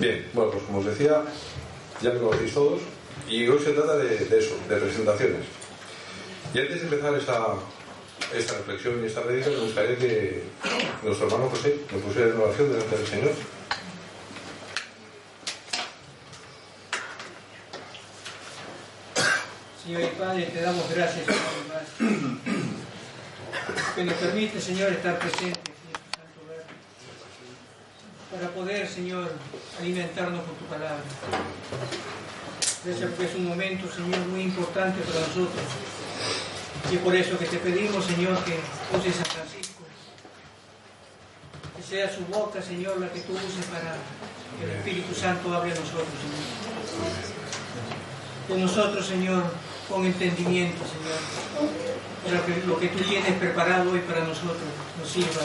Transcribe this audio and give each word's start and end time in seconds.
Bien, 0.00 0.26
bueno, 0.32 0.50
pues 0.50 0.64
como 0.64 0.78
os 0.78 0.86
decía, 0.86 1.22
ya 2.00 2.10
me 2.10 2.20
conocéis 2.20 2.54
todos 2.54 2.80
y 3.28 3.46
hoy 3.46 3.58
se 3.62 3.72
trata 3.72 3.98
de, 3.98 4.14
eso, 4.16 4.56
de 4.66 4.76
presentaciones. 4.76 5.44
Y 6.54 6.58
antes 6.58 6.80
de 6.80 6.84
empezar 6.84 7.14
esta, 7.14 7.48
esta 8.34 8.54
reflexión 8.54 9.02
y 9.02 9.06
esta 9.06 9.22
predica, 9.22 9.50
me 9.50 9.58
gustaría 9.58 9.98
que 9.98 10.44
nuestro 11.02 11.26
hermano 11.26 11.50
José 11.50 11.80
me 11.92 11.98
pusiera 11.98 12.30
en 12.30 12.40
oración 12.40 12.72
delante 12.72 12.96
del 12.96 13.06
Señor. 13.06 13.32
Señor 19.84 20.00
y 20.00 20.18
Padre, 20.18 20.44
te 20.46 20.62
damos 20.62 20.90
gracias 20.94 21.26
más. 21.26 22.08
Que 23.94 24.04
nos 24.04 24.14
permite, 24.14 24.60
Señor, 24.62 24.92
estar 24.92 25.18
presentes 25.18 25.58
en 25.58 25.92
tu 25.92 26.16
santo 26.16 26.40
verbo. 26.48 26.64
Para 28.30 28.48
poder, 28.50 28.88
Señor, 28.88 29.32
alimentarnos 29.80 30.44
con 30.44 30.54
tu 30.54 30.64
palabra. 30.66 31.02
Gracias 32.84 33.10
porque 33.10 33.26
es 33.26 33.34
un 33.34 33.48
momento, 33.48 33.92
Señor, 33.92 34.20
muy 34.28 34.42
importante 34.42 35.00
para 35.00 35.20
nosotros. 35.20 35.64
Y 36.92 36.96
por 36.98 37.16
eso 37.16 37.36
que 37.36 37.46
te 37.46 37.58
pedimos, 37.58 38.04
Señor, 38.04 38.38
que 38.44 38.60
uses 38.96 39.20
a 39.20 39.24
Francisco. 39.24 39.82
Que 41.76 41.82
sea 41.82 42.08
su 42.14 42.24
boca, 42.26 42.62
Señor, 42.62 43.00
la 43.00 43.08
que 43.08 43.20
tú 43.20 43.32
uses 43.32 43.66
para 43.66 43.96
que 44.58 44.64
el 44.64 44.70
Espíritu 44.78 45.12
Santo 45.12 45.52
hable 45.52 45.72
a 45.72 45.74
nosotros, 45.74 46.14
Señor. 46.22 46.46
De 48.48 48.58
nosotros, 48.58 49.06
Señor, 49.06 49.42
con 49.88 50.06
entendimiento, 50.06 50.84
Señor. 50.86 51.18
Para 52.24 52.46
que 52.46 52.64
lo 52.64 52.78
que 52.78 52.88
tú 52.88 52.98
tienes 53.02 53.32
preparado 53.38 53.90
hoy 53.90 54.00
para 54.00 54.20
nosotros 54.20 54.70
nos 54.98 55.08
sirva 55.08 55.42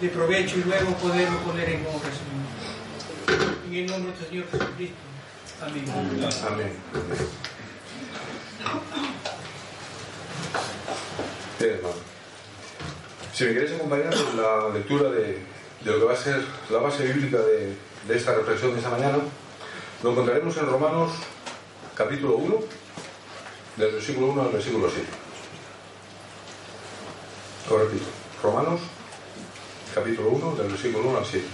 de 0.00 0.08
provecho 0.08 0.58
y 0.58 0.64
luego 0.64 0.94
poderlo 0.94 1.38
poner 1.40 1.68
en 1.68 1.86
obra, 1.86 2.08
Señor. 2.10 3.60
En 3.68 3.74
el 3.74 3.86
nombre 3.86 4.12
de 4.12 4.26
Señor 4.26 4.46
Jesucristo. 4.50 4.96
Amén. 5.60 5.84
Amén. 6.46 6.72
Hermano. 11.60 11.94
Si 13.34 13.44
me 13.44 13.52
queréis 13.52 13.72
acompañar 13.72 14.14
en 14.14 14.36
la 14.36 14.68
lectura 14.70 15.10
de, 15.10 15.38
de 15.84 15.90
lo 15.90 15.98
que 15.98 16.04
va 16.04 16.14
a 16.14 16.16
ser 16.16 16.42
la 16.70 16.78
base 16.78 17.04
bíblica 17.04 17.38
de, 17.38 17.74
de 18.08 18.16
esta 18.16 18.34
reflexión 18.34 18.72
de 18.72 18.78
esta 18.78 18.90
mañana, 18.90 19.18
lo 20.02 20.10
encontraremos 20.10 20.56
en 20.56 20.66
Romanos 20.66 21.12
capítulo 21.94 22.36
1, 22.36 22.56
del 23.76 23.92
versículo 23.92 24.28
1 24.28 24.42
al 24.42 24.48
versículo 24.48 24.88
7. 24.90 25.06
Lo 27.68 27.78
repito, 27.78 28.06
Romanos 28.42 28.80
capítulo 29.94 30.30
1, 30.30 30.56
del 30.56 30.68
versículo 30.68 31.08
1 31.08 31.18
al 31.18 31.26
7. 31.26 31.46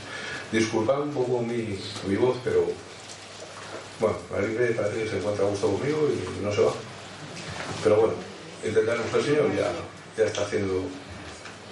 Disculpad 0.53 1.01
un 1.01 1.12
poco 1.12 1.42
mi, 1.42 1.79
mi 2.06 2.17
voz, 2.17 2.37
pero 2.45 2.67
bueno, 3.98 4.17
la 4.33 4.41
libre 4.41 4.73
parece 4.73 5.05
que 5.05 5.11
se 5.11 5.17
encuentra 5.19 5.45
a 5.45 5.48
gusto 5.48 5.73
conmigo 5.73 6.09
y 6.11 6.45
no 6.45 6.53
se 6.53 6.61
va. 6.62 6.72
Pero 7.83 7.97
bueno, 7.97 8.15
intentaremos 8.65 9.15
el 9.15 9.25
Señor 9.25 9.56
ya, 9.56 9.72
ya 10.16 10.25
está 10.25 10.43
haciendo 10.43 10.83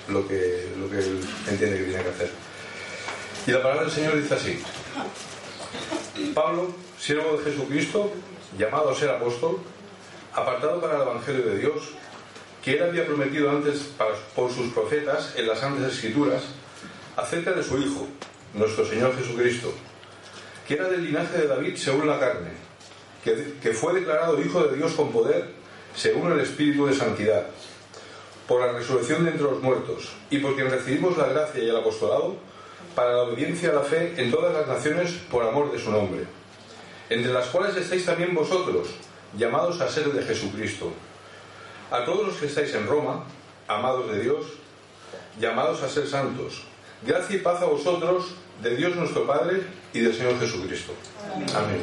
lo 0.09 0.27
que, 0.27 0.73
lo 0.79 0.91
que 0.91 0.99
él 0.99 1.21
entiende 1.49 1.79
que 1.79 1.85
tiene 1.85 2.03
que 2.03 2.09
hacer. 2.09 2.31
Y 3.47 3.51
la 3.51 3.63
palabra 3.63 3.85
del 3.85 3.93
Señor 3.93 4.17
dice 4.21 4.35
así. 4.35 4.63
Pablo, 6.35 6.75
siervo 6.99 7.37
de 7.37 7.45
Jesucristo, 7.45 8.11
llamado 8.59 8.91
a 8.91 8.95
ser 8.95 9.11
apóstol, 9.11 9.59
apartado 10.33 10.81
para 10.81 10.97
el 10.97 11.03
Evangelio 11.03 11.45
de 11.45 11.59
Dios, 11.59 11.91
que 12.63 12.73
él 12.73 12.83
había 12.83 13.07
prometido 13.07 13.51
antes 13.51 13.91
por 14.35 14.51
sus 14.51 14.73
profetas 14.73 15.35
en 15.37 15.47
las 15.47 15.59
Santas 15.59 15.93
Escrituras, 15.93 16.45
acerca 17.17 17.53
de 17.53 17.63
su 17.63 17.79
Hijo, 17.79 18.07
nuestro 18.55 18.85
Señor 18.85 19.17
Jesucristo, 19.17 19.73
que 20.67 20.75
era 20.75 20.89
del 20.89 21.05
linaje 21.05 21.39
de 21.39 21.47
David 21.47 21.77
según 21.77 22.07
la 22.07 22.19
carne, 22.19 22.51
que, 23.23 23.55
que 23.63 23.73
fue 23.73 23.95
declarado 23.95 24.41
Hijo 24.41 24.65
de 24.65 24.77
Dios 24.77 24.93
con 24.93 25.13
poder 25.13 25.51
según 25.95 26.33
el 26.33 26.41
Espíritu 26.41 26.87
de 26.87 26.95
Santidad, 26.95 27.47
por 28.49 28.61
la 28.61 28.73
resurrección 28.73 29.25
de 29.25 29.31
entre 29.31 29.45
los 29.45 29.63
muertos, 29.63 30.13
y 30.31 30.39
por 30.39 30.55
quien 30.55 30.71
recibimos 30.71 31.17
la 31.17 31.29
gracia 31.29 31.63
y 31.63 31.69
el 31.69 31.77
apostolado 31.77 32.37
para 32.95 33.13
la 33.13 33.23
obediencia 33.23 33.71
a 33.71 33.75
la 33.75 33.83
fe 33.83 34.15
en 34.17 34.31
todas 34.31 34.53
las 34.53 34.67
naciones 34.67 35.13
por 35.31 35.45
amor 35.45 35.73
de 35.73 35.79
su 35.79 35.91
nombre, 35.91 36.25
entre 37.11 37.33
las 37.33 37.47
cuales 37.49 37.77
estáis 37.77 38.05
también 38.05 38.35
vosotros, 38.35 38.89
llamados 39.37 39.81
a 39.81 39.89
ser 39.89 40.13
de 40.13 40.23
Jesucristo. 40.23 40.93
A 41.91 42.05
todos 42.05 42.27
los 42.27 42.37
que 42.37 42.47
estáis 42.47 42.75
en 42.75 42.87
Roma, 42.87 43.25
amados 43.69 44.11
de 44.11 44.23
Dios, 44.23 44.47
llamados 45.39 45.83
a 45.83 45.89
ser 45.89 46.07
santos, 46.07 46.65
gracia 47.07 47.37
y 47.37 47.41
paz 47.41 47.61
a 47.63 47.67
vosotros, 47.67 48.35
de 48.63 48.77
Dios 48.77 48.97
nuestro 48.97 49.27
Padre 49.27 49.63
y 49.93 50.01
del 50.01 50.15
Señor 50.15 50.39
Jesucristo. 50.39 50.95
Amén. 51.55 51.81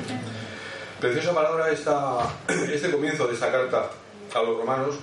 Preciosa 0.99 1.33
palabra 1.33 1.71
esta, 1.71 2.19
este 2.71 2.91
comienzo 2.91 3.27
de 3.27 3.33
esta 3.33 3.51
carta 3.51 3.91
a 4.33 4.41
los 4.41 4.57
romanos 4.57 4.95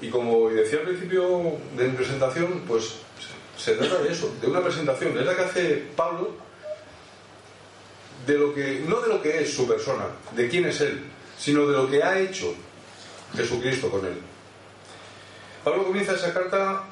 y 0.00 0.08
como 0.08 0.48
decía 0.48 0.78
al 0.78 0.86
principio 0.86 1.58
de 1.76 1.88
mi 1.88 1.96
presentación, 1.96 2.62
pues 2.66 2.96
se 3.56 3.74
trata 3.74 3.98
de 4.02 4.12
eso, 4.12 4.34
de 4.40 4.46
una 4.46 4.62
presentación, 4.62 5.18
es 5.18 5.26
la 5.26 5.36
que 5.36 5.42
hace 5.42 5.88
Pablo 5.94 6.30
de 8.26 8.38
lo 8.38 8.54
que, 8.54 8.82
no 8.86 9.00
de 9.00 9.08
lo 9.08 9.22
que 9.22 9.42
es 9.42 9.54
su 9.54 9.68
persona, 9.68 10.06
de 10.34 10.48
quién 10.48 10.66
es 10.66 10.80
él, 10.80 11.02
sino 11.38 11.66
de 11.66 11.76
lo 11.76 11.90
que 11.90 12.02
ha 12.02 12.18
hecho 12.18 12.54
Jesucristo 13.36 13.90
con 13.90 14.04
él. 14.06 14.18
Pablo 15.64 15.84
comienza 15.84 16.12
esa 16.12 16.32
carta 16.32 16.84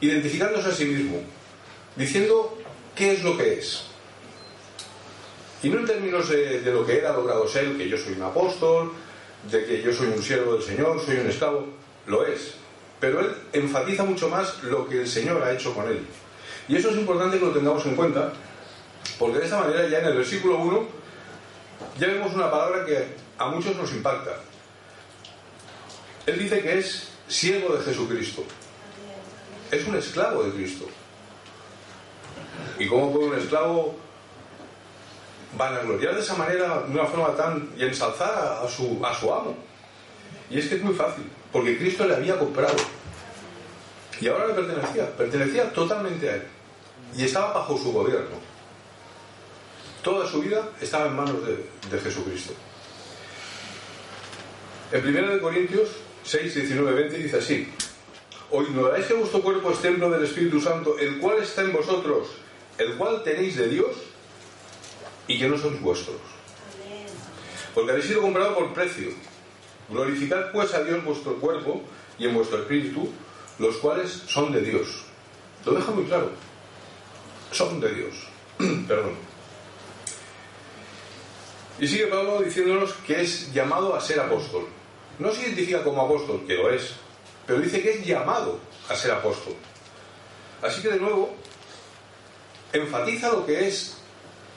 identificándose 0.00 0.68
a 0.68 0.72
sí 0.72 0.84
mismo, 0.84 1.22
diciendo 1.96 2.58
qué 2.94 3.12
es 3.12 3.22
lo 3.22 3.36
que 3.36 3.58
es. 3.58 3.84
Y 5.62 5.68
no 5.68 5.78
en 5.78 5.86
términos 5.86 6.28
de, 6.28 6.60
lo 6.64 6.84
que 6.84 7.06
ha 7.06 7.12
logrado 7.12 7.46
ser, 7.46 7.76
que 7.76 7.88
yo 7.88 7.96
soy 7.96 8.14
un 8.14 8.22
apóstol, 8.22 8.92
de 9.50 9.64
que 9.64 9.82
yo 9.82 9.92
soy 9.92 10.08
un 10.08 10.22
siervo 10.22 10.54
del 10.54 10.62
Señor, 10.62 11.00
soy 11.04 11.16
un 11.16 11.28
esclavo, 11.28 11.66
lo 12.06 12.26
es. 12.26 12.54
Pero 12.98 13.20
él 13.20 13.34
enfatiza 13.52 14.04
mucho 14.04 14.28
más 14.28 14.62
lo 14.64 14.88
que 14.88 15.02
el 15.02 15.08
Señor 15.08 15.42
ha 15.42 15.52
hecho 15.52 15.74
con 15.74 15.86
él. 15.88 16.00
Y 16.68 16.76
eso 16.76 16.90
es 16.90 16.96
importante 16.96 17.38
que 17.38 17.44
lo 17.44 17.52
tengamos 17.52 17.84
en 17.86 17.94
cuenta, 17.94 18.32
porque 19.18 19.38
de 19.38 19.44
esta 19.44 19.60
manera 19.60 19.88
ya 19.88 19.98
en 20.00 20.06
el 20.06 20.16
versículo 20.16 20.58
1 20.58 20.88
ya 21.98 22.06
vemos 22.06 22.32
una 22.34 22.50
palabra 22.50 22.84
que 22.84 23.04
a 23.38 23.48
muchos 23.48 23.76
nos 23.76 23.92
impacta. 23.92 24.40
Él 26.26 26.38
dice 26.38 26.60
que 26.60 26.78
es 26.78 27.08
siervo 27.28 27.74
de 27.74 27.84
Jesucristo. 27.84 28.44
Es 29.70 29.86
un 29.86 29.96
esclavo 29.96 30.44
de 30.44 30.52
Cristo. 30.52 30.86
¿Y 32.78 32.86
cómo 32.86 33.12
puede 33.12 33.26
un 33.26 33.38
esclavo 33.38 33.96
vanagloriar 35.56 36.14
de 36.14 36.20
esa 36.20 36.34
manera, 36.34 36.82
de 36.82 36.92
una 36.92 37.06
forma 37.06 37.34
tan. 37.36 37.70
y 37.76 37.84
ensalzar 37.84 38.60
a, 38.64 38.68
su, 38.68 39.00
a 39.04 39.14
su 39.14 39.32
amo? 39.32 39.56
Y 40.50 40.58
es 40.58 40.68
que 40.68 40.76
es 40.76 40.82
muy 40.82 40.94
fácil, 40.94 41.24
porque 41.50 41.78
Cristo 41.78 42.06
le 42.06 42.14
había 42.14 42.38
comprado. 42.38 42.76
Y 44.20 44.28
ahora 44.28 44.48
le 44.48 44.54
pertenecía, 44.54 45.16
pertenecía 45.16 45.72
totalmente 45.72 46.28
a 46.30 46.34
él. 46.36 46.42
Y 47.16 47.24
estaba 47.24 47.52
bajo 47.52 47.76
su 47.76 47.92
gobierno. 47.92 48.36
Toda 50.02 50.28
su 50.28 50.40
vida 50.42 50.70
estaba 50.80 51.06
en 51.06 51.16
manos 51.16 51.46
de, 51.46 51.66
de 51.90 52.00
Jesucristo. 52.00 52.52
En 54.92 55.06
1 55.06 55.40
Corintios 55.40 55.88
6, 56.24 56.54
19, 56.54 56.92
20 56.92 57.18
dice 57.18 57.38
así: 57.38 57.68
¿O 58.50 58.62
ignoráis 58.62 59.06
que 59.06 59.14
vuestro 59.14 59.40
cuerpo 59.40 59.70
es 59.70 59.80
templo 59.80 60.10
del 60.10 60.24
Espíritu 60.24 60.60
Santo, 60.60 60.98
el 60.98 61.18
cual 61.18 61.38
está 61.42 61.62
en 61.62 61.72
vosotros, 61.72 62.28
el 62.78 62.94
cual 62.96 63.22
tenéis 63.22 63.56
de 63.56 63.68
Dios 63.68 63.96
y 65.26 65.38
que 65.38 65.48
no 65.48 65.58
sois 65.58 65.80
vuestros? 65.80 66.16
Porque 67.74 67.90
habéis 67.90 68.06
sido 68.06 68.22
comprado 68.22 68.54
por 68.54 68.72
precio. 68.74 69.10
Glorificad 69.88 70.52
pues 70.52 70.72
a 70.74 70.82
Dios 70.82 70.98
en 70.98 71.04
vuestro 71.04 71.36
cuerpo 71.36 71.82
y 72.18 72.26
en 72.26 72.34
vuestro 72.34 72.58
espíritu, 72.58 73.08
los 73.58 73.76
cuales 73.76 74.10
son 74.26 74.52
de 74.52 74.60
Dios. 74.60 75.04
Lo 75.64 75.72
deja 75.72 75.90
muy 75.90 76.04
claro. 76.04 76.30
Son 77.50 77.80
de 77.80 77.94
Dios. 77.94 78.14
Perdón. 78.88 79.14
Y 81.78 81.88
sigue 81.88 82.06
Pablo 82.06 82.42
diciéndonos 82.42 82.92
que 83.06 83.22
es 83.22 83.52
llamado 83.52 83.94
a 83.94 84.00
ser 84.00 84.20
apóstol. 84.20 84.66
No 85.18 85.32
se 85.32 85.42
identifica 85.42 85.82
como 85.82 86.02
apóstol, 86.02 86.44
que 86.46 86.54
lo 86.54 86.70
es, 86.70 86.94
pero 87.46 87.60
dice 87.60 87.82
que 87.82 87.90
es 87.90 88.06
llamado 88.06 88.58
a 88.88 88.94
ser 88.94 89.12
apóstol. 89.12 89.54
Así 90.62 90.80
que 90.80 90.88
de 90.88 91.00
nuevo 91.00 91.34
enfatiza 92.72 93.30
lo 93.30 93.44
que 93.44 93.68
es 93.68 93.96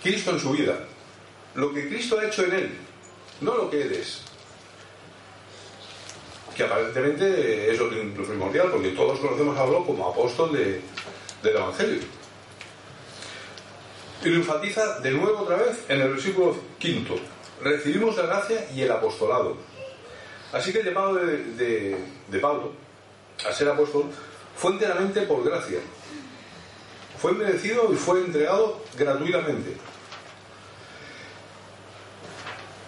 Cristo 0.01 0.31
en 0.31 0.39
su 0.39 0.51
vida, 0.51 0.79
lo 1.55 1.73
que 1.73 1.87
Cristo 1.87 2.19
ha 2.19 2.25
hecho 2.25 2.43
en 2.45 2.53
él, 2.53 2.77
no 3.41 3.55
lo 3.55 3.69
que 3.69 3.81
él 3.81 3.93
es. 3.93 4.21
Que 6.55 6.63
aparentemente 6.63 7.71
es 7.71 7.77
lo 7.77 7.89
primordial, 7.89 8.71
porque 8.71 8.89
todos 8.89 9.19
conocemos 9.19 9.57
a 9.57 9.61
Pablo 9.61 9.85
como 9.85 10.07
apóstol 10.07 10.53
de, 10.53 10.81
del 11.43 11.55
Evangelio. 11.55 12.01
Y 14.23 14.29
lo 14.29 14.37
enfatiza 14.37 14.99
de 15.01 15.11
nuevo 15.11 15.39
otra 15.39 15.57
vez 15.57 15.83
en 15.89 16.01
el 16.01 16.11
versículo 16.11 16.55
quinto. 16.79 17.15
Recibimos 17.61 18.15
la 18.15 18.27
gracia 18.27 18.67
y 18.73 18.81
el 18.81 18.91
apostolado. 18.91 19.57
Así 20.53 20.71
que 20.71 20.79
el 20.79 20.85
llamado 20.85 21.15
de, 21.15 21.97
de 22.29 22.39
Pablo 22.39 22.71
a 23.47 23.51
ser 23.51 23.67
apóstol 23.67 24.05
fue 24.55 24.71
enteramente 24.71 25.21
por 25.23 25.43
gracia. 25.43 25.79
Fue 27.17 27.33
merecido 27.33 27.91
y 27.93 27.95
fue 27.95 28.19
entregado 28.19 28.81
gratuitamente. 28.97 29.77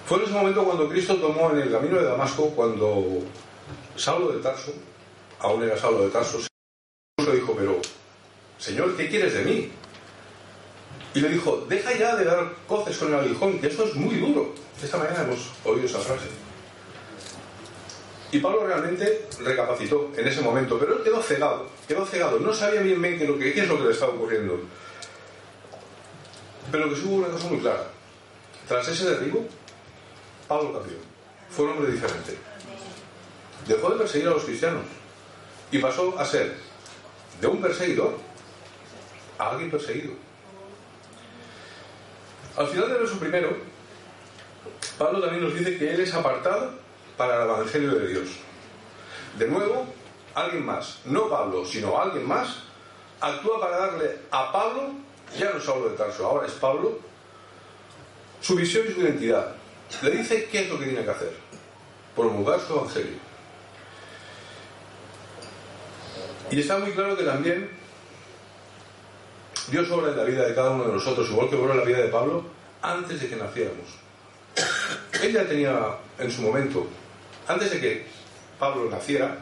Fue 0.06 0.20
en 0.20 0.24
ese 0.24 0.34
momento 0.34 0.64
cuando 0.64 0.88
Cristo 0.88 1.16
tomó 1.18 1.52
en 1.52 1.60
el 1.60 1.72
camino 1.72 1.98
de 1.98 2.06
Damasco, 2.06 2.50
cuando 2.52 3.20
Saulo 3.96 4.32
de 4.32 4.40
Tarso, 4.42 4.74
aún 5.40 5.64
era 5.64 5.78
Saulo 5.78 6.04
de 6.04 6.10
Tarso, 6.10 6.40
se 6.40 7.32
dijo, 7.32 7.54
pero, 7.58 7.82
Señor, 8.58 8.96
¿qué 8.96 9.10
quieres 9.10 9.34
de 9.34 9.44
mí? 9.44 9.72
Y 11.14 11.20
le 11.20 11.30
dijo, 11.30 11.66
deja 11.68 11.98
ya 11.98 12.16
de 12.16 12.26
dar 12.26 12.54
coces 12.68 12.98
con 12.98 13.10
el 13.10 13.20
aguijón, 13.20 13.60
que 13.60 13.68
eso 13.68 13.84
es 13.84 13.96
muy 13.96 14.16
duro. 14.16 14.54
Esta 14.82 14.98
mañana 14.98 15.24
hemos 15.24 15.52
oído 15.66 15.86
esa 15.86 16.00
frase. 16.00 16.28
Y 18.32 18.40
Pablo 18.40 18.68
realmente 18.68 19.28
recapacitó 19.40 20.12
en 20.18 20.28
ese 20.28 20.42
momento, 20.42 20.78
pero 20.78 20.98
él 20.98 21.04
quedó 21.04 21.22
cegado, 21.22 21.68
quedó 21.88 22.06
cegado, 22.06 22.40
no 22.40 22.54
sabía 22.54 22.82
bien 22.82 23.02
bien 23.02 23.18
qué, 23.18 23.26
lo 23.26 23.38
que, 23.38 23.58
es 23.58 23.68
lo 23.68 23.78
que 23.78 23.86
le 23.86 23.92
estaba 23.92 24.14
ocurriendo. 24.14 24.60
Pero 26.70 26.94
que 26.94 27.00
hubo 27.02 27.16
una 27.16 27.30
cosa 27.30 27.48
muy 27.48 27.60
clara. 27.60 27.88
Tras 28.68 28.88
ese 28.90 29.10
derribo, 29.12 29.46
Pablo 30.48 30.74
cambió. 30.74 30.98
Fue 31.50 31.66
un 31.66 31.72
hombre 31.72 31.92
diferente. 31.92 32.38
Dejó 33.66 33.92
de 33.92 33.98
perseguir 33.98 34.28
a 34.28 34.32
los 34.32 34.44
cristianos 34.44 34.84
y 35.72 35.78
pasó 35.80 36.18
a 36.20 36.26
ser 36.26 36.56
de 37.40 37.48
un 37.48 37.62
perseguidor 37.62 38.18
a 39.38 39.52
alguien 39.52 39.72
perseguido. 39.72 40.14
Al 42.58 42.68
final 42.68 42.90
del 42.90 42.98
verso 43.00 43.20
primero, 43.20 43.56
Pablo 44.98 45.22
también 45.22 45.44
nos 45.44 45.54
dice 45.54 45.78
que 45.78 45.94
él 45.94 46.02
es 46.02 46.14
apartado 46.14 46.87
para 47.18 47.44
el 47.44 47.50
Evangelio 47.50 47.96
de 47.96 48.08
Dios. 48.08 48.30
De 49.38 49.48
nuevo, 49.48 49.88
alguien 50.36 50.66
más, 50.66 51.00
no 51.06 51.30
Pablo, 51.30 51.66
sino 51.66 52.00
alguien 52.00 52.28
más, 52.28 52.64
actúa 53.19 53.60
para 53.60 53.78
darle 53.78 54.19
a 54.31 54.52
Pablo, 54.52 54.92
ya 55.38 55.52
no 55.52 55.58
es 55.58 55.64
Pablo 55.64 55.90
de 55.90 55.98
Tarso, 55.98 56.25
ahora 56.25 56.48
es 56.48 56.54
Pablo, 56.54 57.00
su 58.40 58.56
visión 58.56 58.86
y 58.88 58.94
su 58.94 59.02
identidad. 59.02 59.56
Le 60.02 60.12
dice 60.12 60.48
qué 60.52 60.62
es 60.62 60.69
lo 60.69 60.78
que 60.78 60.86
tiene 60.86 61.04
que 61.04 61.10
hacer, 61.10 61.34
promulgar 62.16 62.60
su 62.60 62.74
Evangelio. 62.74 63.18
Y 66.52 66.60
está 66.62 66.78
muy 66.78 66.92
claro 66.92 67.18
que 67.18 67.24
también 67.24 67.69
Dios 69.69 69.90
obra 69.92 70.12
en 70.12 70.18
la 70.18 70.24
vida 70.24 70.46
de 70.46 70.56
cada 70.56 70.69
uno 70.69 70.86
de 70.86 70.94
nosotros, 70.94 71.30
igual 71.30 71.50
que 71.50 71.56
obró 71.56 71.74
en 71.74 71.80
la 71.80 71.84
vida 71.84 71.98
de 71.98 72.08
Pablo, 72.08 72.44
antes 72.81 73.19
de 73.22 73.28
que 73.28 73.36
naciéramos. 73.36 73.88
Él 75.22 75.34
ya 75.34 75.46
tenía 75.46 75.98
en 76.18 76.31
su 76.31 76.42
momento 76.42 76.88
antes 77.48 77.72
de 77.72 77.80
que 77.80 78.06
Pablo 78.60 78.90
naciera, 78.90 79.38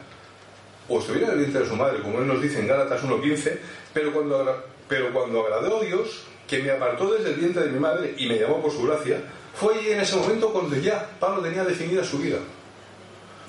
o 0.88 0.98
estuviera 1.00 1.28
en 1.28 1.32
el 1.32 1.38
vientre 1.40 1.62
de 1.62 1.68
su 1.68 1.76
madre, 1.76 2.00
como 2.00 2.18
él 2.20 2.28
nos 2.28 2.40
dice 2.40 2.60
en 2.60 2.68
Gálatas 2.68 3.02
1.15, 3.02 3.58
pero 3.92 4.12
cuando, 4.12 4.64
pero 4.88 5.12
cuando 5.12 5.44
agradó 5.44 5.80
a 5.80 5.84
Dios, 5.84 6.22
que 6.46 6.62
me 6.62 6.70
apartó 6.70 7.12
desde 7.12 7.30
el 7.30 7.36
vientre 7.36 7.64
de 7.64 7.70
mi 7.70 7.80
madre 7.80 8.14
y 8.16 8.26
me 8.26 8.38
llamó 8.38 8.62
por 8.62 8.70
su 8.70 8.82
gracia, 8.86 9.20
fue 9.54 9.92
en 9.92 10.00
ese 10.00 10.16
momento 10.16 10.52
cuando 10.52 10.76
ya 10.76 11.08
Pablo 11.18 11.42
tenía 11.42 11.64
definida 11.64 12.04
su 12.04 12.18
vida. 12.18 12.38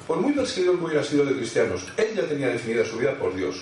Por 0.07 0.17
muy 0.17 0.31
perseguido 0.31 0.77
que 0.77 0.85
hubiera 0.85 1.03
sido 1.03 1.25
de 1.25 1.35
cristianos, 1.35 1.85
él 1.97 2.15
ya 2.15 2.23
tenía 2.23 2.47
definida 2.47 2.85
su 2.85 2.97
vida 2.97 3.13
por 3.13 3.35
Dios. 3.35 3.61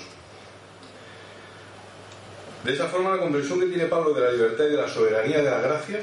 De 2.64 2.74
esa 2.74 2.88
forma, 2.88 3.16
la 3.16 3.22
comprensión 3.22 3.60
que 3.60 3.66
tiene 3.66 3.86
Pablo 3.86 4.14
de 4.14 4.22
la 4.22 4.32
libertad 4.32 4.66
y 4.66 4.70
de 4.70 4.78
la 4.78 4.88
soberanía 4.88 5.38
de 5.38 5.50
la 5.50 5.60
gracia 5.60 6.00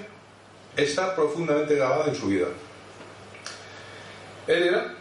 está 0.77 1.15
profundamente 1.15 1.77
grabada 1.77 2.06
en 2.06 2.15
su 2.15 2.27
vida. 2.27 2.47
Era, 4.52 4.94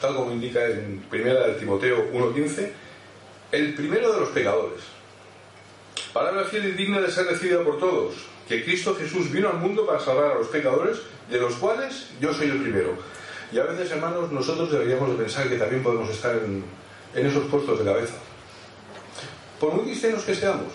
tal 0.00 0.14
como 0.14 0.30
indica 0.30 0.64
en 0.64 1.04
primera 1.10 1.48
de 1.48 1.54
Timoteo 1.54 2.12
1.15, 2.12 2.70
el 3.50 3.74
primero 3.74 4.12
de 4.12 4.20
los 4.20 4.28
pecadores. 4.28 4.80
Palabra 6.12 6.44
fiel 6.44 6.66
y 6.66 6.72
digna 6.72 7.00
de 7.00 7.10
ser 7.10 7.26
recibida 7.26 7.64
por 7.64 7.80
todos, 7.80 8.14
que 8.48 8.64
Cristo 8.64 8.94
Jesús 8.94 9.32
vino 9.32 9.48
al 9.48 9.56
mundo 9.56 9.84
para 9.84 9.98
salvar 9.98 10.30
a 10.30 10.34
los 10.36 10.46
pecadores, 10.46 10.98
de 11.28 11.40
los 11.40 11.56
cuales 11.56 12.06
yo 12.20 12.32
soy 12.32 12.48
el 12.48 12.62
primero. 12.62 12.96
Y 13.50 13.58
a 13.58 13.64
veces, 13.64 13.90
hermanos, 13.90 14.30
nosotros 14.30 14.70
deberíamos 14.70 15.10
de 15.10 15.24
pensar 15.24 15.48
que 15.48 15.56
también 15.56 15.82
podemos 15.82 16.08
estar 16.08 16.36
en, 16.36 16.62
en 17.12 17.26
esos 17.26 17.46
puestos 17.46 17.80
de 17.80 17.84
cabeza. 17.86 18.14
Por 19.58 19.74
muy 19.74 19.84
cristianos 19.86 20.22
que 20.22 20.34
seamos, 20.36 20.72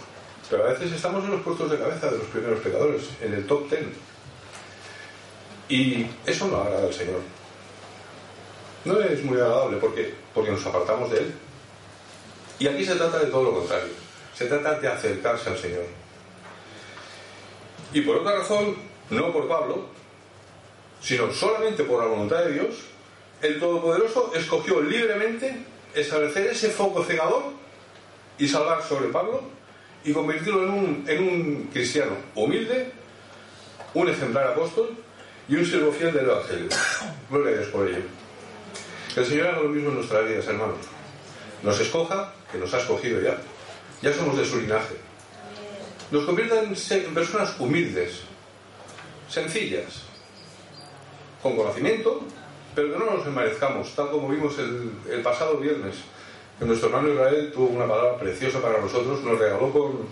pero 0.50 0.66
a 0.66 0.74
veces 0.74 0.92
estamos 0.92 1.24
en 1.24 1.32
los 1.32 1.42
puestos 1.44 1.72
de 1.72 1.78
cabeza 1.78 2.12
de 2.12 2.18
los 2.18 2.28
primeros 2.28 2.60
pecadores, 2.60 3.04
en 3.22 3.34
el 3.34 3.48
top 3.48 3.70
ten. 3.70 4.11
Y 5.72 6.06
eso 6.26 6.48
no 6.50 6.58
agrada 6.58 6.86
al 6.86 6.94
Señor. 6.94 7.22
No 8.84 9.00
es 9.00 9.24
muy 9.24 9.38
agradable 9.40 9.78
porque, 9.78 10.14
porque 10.34 10.52
nos 10.52 10.66
apartamos 10.66 11.10
de 11.10 11.20
Él. 11.20 11.34
Y 12.60 12.68
aquí 12.68 12.84
se 12.84 12.96
trata 12.96 13.20
de 13.20 13.28
todo 13.28 13.44
lo 13.44 13.54
contrario. 13.54 13.94
Se 14.36 14.48
trata 14.48 14.78
de 14.82 14.90
acercarse 14.90 15.50
al 15.50 15.58
Señor. 15.58 15.86
Y 17.94 18.02
por 18.02 18.18
otra 18.18 18.40
razón, 18.40 18.76
no 19.12 19.32
por 19.32 19.48
Pablo, 19.48 19.86
sino 21.00 21.32
solamente 21.32 21.86
por 21.86 22.04
la 22.04 22.10
voluntad 22.10 22.44
de 22.44 22.52
Dios, 22.52 22.76
el 23.42 23.58
Todopoderoso 23.58 24.34
escogió 24.36 24.82
libremente 24.82 25.66
establecer 25.96 26.48
ese 26.48 26.70
foco 26.70 27.02
cegador 27.06 27.44
y 28.38 28.46
salvar 28.46 28.84
sobre 28.84 29.08
Pablo 29.08 29.42
y 30.04 30.12
convertirlo 30.12 30.64
en 30.64 30.70
un, 30.70 31.06
en 31.08 31.24
un 31.24 31.70
cristiano 31.72 32.18
humilde, 32.36 32.92
un 33.94 34.10
ejemplar 34.10 34.48
apóstol 34.48 34.98
y 35.52 35.56
un 35.58 35.66
siervo 35.66 35.92
fiel 35.92 36.14
del 36.14 36.30
Evangelio. 36.30 36.70
Gloria 37.30 37.52
a 37.52 37.58
Dios 37.60 37.68
por 37.72 37.86
ello. 37.86 38.04
El 39.18 39.26
Señor 39.26 39.48
haga 39.48 39.60
lo 39.60 39.68
mismo 39.70 39.90
en 39.90 39.96
nuestras 39.96 40.26
vidas, 40.26 40.48
hermanos. 40.48 40.78
Nos 41.62 41.78
escoja, 41.78 42.34
que 42.50 42.58
nos 42.58 42.74
ha 42.74 42.78
escogido 42.78 43.22
ya. 43.22 43.38
Ya 44.02 44.14
somos 44.14 44.38
de 44.38 44.46
su 44.46 44.62
linaje. 44.62 44.96
Nos 46.10 46.24
convierta 46.24 46.64
en, 46.64 47.14
personas 47.14 47.54
humildes, 47.60 48.22
sencillas, 49.28 50.04
con 51.44 51.58
conocimiento, 51.58 52.22
pero 52.74 52.94
que 52.94 53.00
no 53.00 53.18
nos 53.18 53.28
enmarezcamos, 53.28 53.94
tal 53.94 54.10
como 54.10 54.30
vimos 54.30 54.58
el, 54.58 54.94
el 55.10 55.22
pasado 55.22 55.58
viernes, 55.58 55.96
que 56.58 56.64
nuestro 56.64 56.88
hermano 56.88 57.14
Israel 57.14 57.52
tuvo 57.54 57.68
una 57.68 57.88
palabra 57.88 58.18
preciosa 58.18 58.62
para 58.62 58.80
nosotros, 58.80 59.22
nos 59.22 59.38
regaló 59.38 59.70
con, 59.74 60.08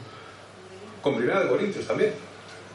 con 1.01 1.15
Primera 1.15 1.43
de 1.43 1.47
Corintios 1.47 1.87
también 1.87 2.28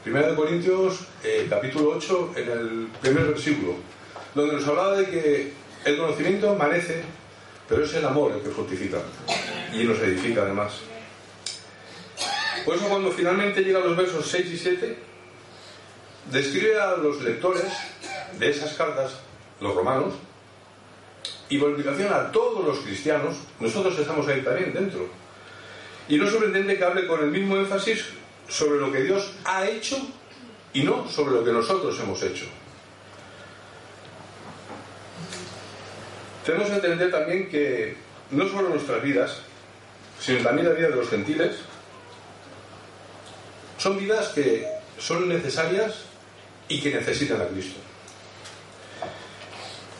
Primera 0.04 0.28
de 0.28 0.34
Corintios, 0.34 1.00
eh, 1.22 1.46
capítulo 1.48 1.94
8, 1.96 2.34
en 2.36 2.50
el 2.50 2.88
primer 3.00 3.24
versículo, 3.24 3.76
donde 4.34 4.52
nos 4.52 4.68
hablaba 4.68 4.98
de 4.98 5.06
que 5.06 5.52
el 5.86 5.96
conocimiento 5.96 6.50
amanece, 6.50 7.00
pero 7.66 7.82
es 7.82 7.94
el 7.94 8.04
amor 8.04 8.32
el 8.32 8.42
que 8.42 8.50
fortifica 8.50 8.98
y 9.72 9.82
nos 9.84 9.98
edifica 10.00 10.42
además. 10.42 10.72
Por 12.66 12.76
eso 12.76 12.86
cuando 12.86 13.10
finalmente 13.12 13.62
llegan 13.62 13.84
los 13.84 13.96
versos 13.96 14.28
6 14.28 14.46
y 14.46 14.58
7, 14.58 14.98
describe 16.30 16.78
a 16.78 16.98
los 16.98 17.22
lectores 17.22 17.72
de 18.38 18.50
esas 18.50 18.74
cartas, 18.74 19.20
los 19.58 19.74
romanos, 19.74 20.12
y 21.48 21.56
por 21.56 21.70
implicación 21.70 22.12
a 22.12 22.30
todos 22.30 22.62
los 22.62 22.80
cristianos, 22.80 23.36
nosotros 23.58 23.98
estamos 23.98 24.28
ahí 24.28 24.42
también 24.42 24.74
dentro. 24.74 25.08
Y 26.10 26.18
no 26.18 26.30
sorprendente 26.30 26.76
que 26.76 26.84
hable 26.84 27.06
con 27.06 27.22
el 27.22 27.30
mismo 27.30 27.56
énfasis 27.56 28.04
sobre 28.48 28.80
lo 28.80 28.92
que 28.92 29.02
Dios 29.02 29.32
ha 29.44 29.66
hecho 29.66 29.96
y 30.72 30.82
no 30.82 31.08
sobre 31.08 31.34
lo 31.34 31.44
que 31.44 31.52
nosotros 31.52 31.98
hemos 32.00 32.22
hecho. 32.22 32.46
Tenemos 36.44 36.68
que 36.68 36.74
entender 36.74 37.10
también 37.10 37.48
que 37.48 37.96
no 38.30 38.48
solo 38.48 38.68
nuestras 38.68 39.02
vidas, 39.02 39.38
sino 40.20 40.42
también 40.42 40.68
la 40.68 40.74
vida 40.74 40.88
de 40.88 40.96
los 40.96 41.08
gentiles, 41.08 41.56
son 43.78 43.98
vidas 43.98 44.28
que 44.28 44.66
son 44.98 45.28
necesarias 45.28 46.04
y 46.68 46.80
que 46.80 46.94
necesitan 46.94 47.40
a 47.40 47.46
Cristo. 47.46 47.80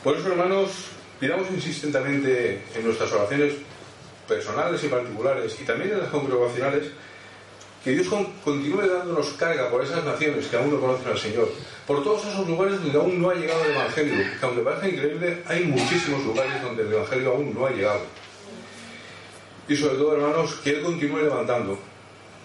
Por 0.03 0.17
eso, 0.17 0.29
hermanos, 0.29 0.71
pidamos 1.19 1.51
insistentemente 1.51 2.63
en 2.75 2.85
nuestras 2.85 3.11
oraciones 3.13 3.55
personales 4.29 4.83
y 4.85 4.89
particulares 4.89 5.57
y 5.61 5.65
también 5.65 5.93
en 5.93 6.01
las 6.01 6.09
congregacionales 6.09 6.91
que 7.85 7.91
Dios 7.91 8.09
continúe 8.43 8.89
dándonos 8.89 9.29
carga 9.35 9.69
por 9.69 9.85
esas 9.85 10.03
naciones 10.03 10.47
que 10.47 10.57
aún 10.57 10.71
no 10.71 10.81
conocen 10.81 11.09
al 11.09 11.19
Señor, 11.19 11.53
por 11.87 12.03
todos 12.03 12.25
esos 12.27 12.49
lugares 12.49 12.83
donde 12.83 12.99
aún 12.99 13.21
no 13.21 13.29
ha 13.29 13.35
llegado 13.35 13.63
el 13.63 13.73
Evangelio, 13.73 14.25
que 14.41 14.47
aunque 14.47 14.63
parece 14.63 14.89
increíble, 14.89 15.43
hay 15.47 15.65
muchísimos 15.65 16.25
lugares 16.25 16.63
donde 16.63 16.83
el 16.83 16.93
Evangelio 16.95 17.33
aún 17.33 17.53
no 17.53 17.67
ha 17.67 17.71
llegado. 17.71 18.01
Y 19.69 19.77
sobre 19.77 19.97
todo, 19.97 20.15
hermanos, 20.15 20.55
que 20.65 20.71
Él 20.71 20.83
continúe 20.83 21.19
levantando 21.19 21.79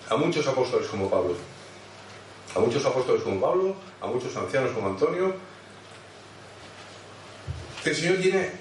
a 0.09 0.17
muchos 0.17 0.45
apóstoles 0.45 0.87
como 0.87 1.09
Pablo. 1.09 1.35
A 2.55 2.59
muchos 2.59 2.85
apóstoles 2.85 3.23
como 3.23 3.39
Pablo, 3.39 3.75
a 4.01 4.07
muchos 4.07 4.35
ancianos 4.35 4.71
como 4.71 4.87
Antonio. 4.89 5.33
Que 7.81 7.91
el 7.91 7.95
Señor 7.95 8.17
tiene 8.17 8.51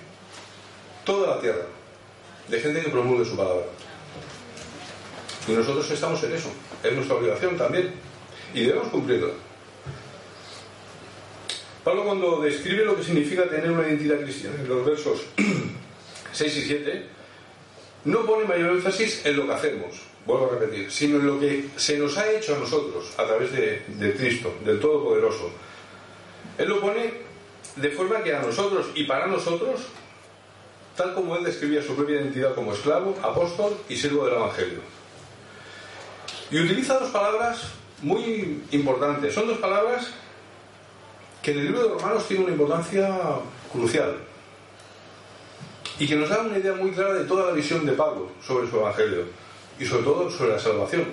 toda 1.05 1.35
la 1.35 1.41
tierra 1.41 1.67
de 2.47 2.61
gente 2.61 2.83
que 2.83 2.91
promulgue 2.91 3.25
su 3.25 3.37
palabra. 3.37 3.65
Y 5.49 5.53
nosotros 5.53 5.91
estamos 5.91 6.23
en 6.25 6.35
eso. 6.35 6.51
Es 6.83 6.93
nuestra 6.93 7.17
obligación 7.17 7.57
también. 7.57 7.93
Y 8.55 8.65
debemos 8.65 8.89
cumplirla. 8.89 9.29
Pablo 11.89 12.05
cuando 12.05 12.41
describe 12.43 12.85
lo 12.85 12.97
que 12.97 13.03
significa 13.03 13.49
tener 13.49 13.71
una 13.71 13.89
identidad 13.89 14.21
cristiana, 14.21 14.57
en 14.61 14.69
los 14.69 14.85
versos 14.85 15.23
6 16.33 16.57
y 16.57 16.63
7, 16.63 17.07
no 18.05 18.27
pone 18.27 18.45
mayor 18.45 18.73
énfasis 18.73 19.25
en 19.25 19.37
lo 19.37 19.47
que 19.47 19.53
hacemos, 19.53 20.03
vuelvo 20.27 20.51
a 20.51 20.59
repetir, 20.59 20.91
sino 20.91 21.19
en 21.19 21.27
lo 21.27 21.41
que 21.41 21.71
se 21.77 21.97
nos 21.97 22.19
ha 22.19 22.31
hecho 22.31 22.57
a 22.57 22.59
nosotros 22.59 23.13
a 23.17 23.25
través 23.25 23.53
de, 23.53 24.15
Cristo, 24.19 24.55
del 24.67 24.81
Todopoderoso. 24.81 25.51
Él 26.59 26.69
lo 26.69 26.81
pone 26.81 27.13
de 27.77 27.91
forma 27.91 28.23
que 28.23 28.35
a 28.35 28.43
nosotros 28.43 28.89
y 28.95 29.05
para 29.05 29.27
nosotros, 29.27 29.81
tal 30.95 31.15
como 31.15 31.37
él 31.37 31.45
describía 31.45 31.83
su 31.83 31.97
propia 31.97 32.21
identidad 32.21 32.55
como 32.55 32.75
esclavo, 32.75 33.17
apóstol 33.23 33.77
y 33.89 33.97
siervo 33.97 34.27
del 34.27 34.35
Evangelio. 34.35 34.98
Y 36.51 36.59
utiliza 36.59 36.99
dos 36.99 37.11
palabras 37.11 37.69
muy 38.03 38.63
importantes. 38.71 39.35
Son 39.35 39.47
dos 39.47 39.59
palabras 39.59 40.09
que 41.43 41.53
en 41.53 41.59
el 41.59 41.65
libro 41.67 41.83
de 41.83 41.95
Romanos 41.95 42.27
tienen 42.27 42.47
una 42.47 42.55
importancia 42.55 43.11
crucial 43.71 44.17
y 45.99 46.07
que 46.07 46.17
nos 46.17 46.29
da 46.29 46.41
una 46.41 46.59
idea 46.59 46.75
muy 46.75 46.93
clara 46.93 47.15
de 47.15 47.25
toda 47.25 47.47
la 47.47 47.53
visión 47.53 47.85
de 47.85 47.93
Pablo 47.93 48.31
sobre 48.45 48.71
su 48.71 48.77
Evangelio 48.77 49.25
y 49.79 49.85
sobre 49.85 50.05
todo 50.05 50.31
sobre 50.31 50.53
la 50.53 50.59
salvación. 50.59 51.05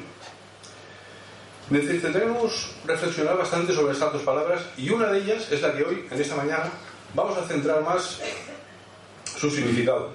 Necesitaremos 1.69 2.75
reflexionar 2.85 3.37
bastante 3.37 3.73
sobre 3.73 3.93
estas 3.93 4.13
dos 4.13 4.21
palabras 4.21 4.61
y 4.77 4.89
una 4.89 5.07
de 5.07 5.19
ellas 5.19 5.51
es 5.51 5.61
la 5.61 5.75
que 5.75 5.83
hoy, 5.83 6.05
en 6.09 6.21
esta 6.21 6.35
mañana, 6.35 6.69
vamos 7.13 7.37
a 7.37 7.47
centrar 7.47 7.83
más 7.83 8.19
su 9.35 9.49
significado 9.49 10.11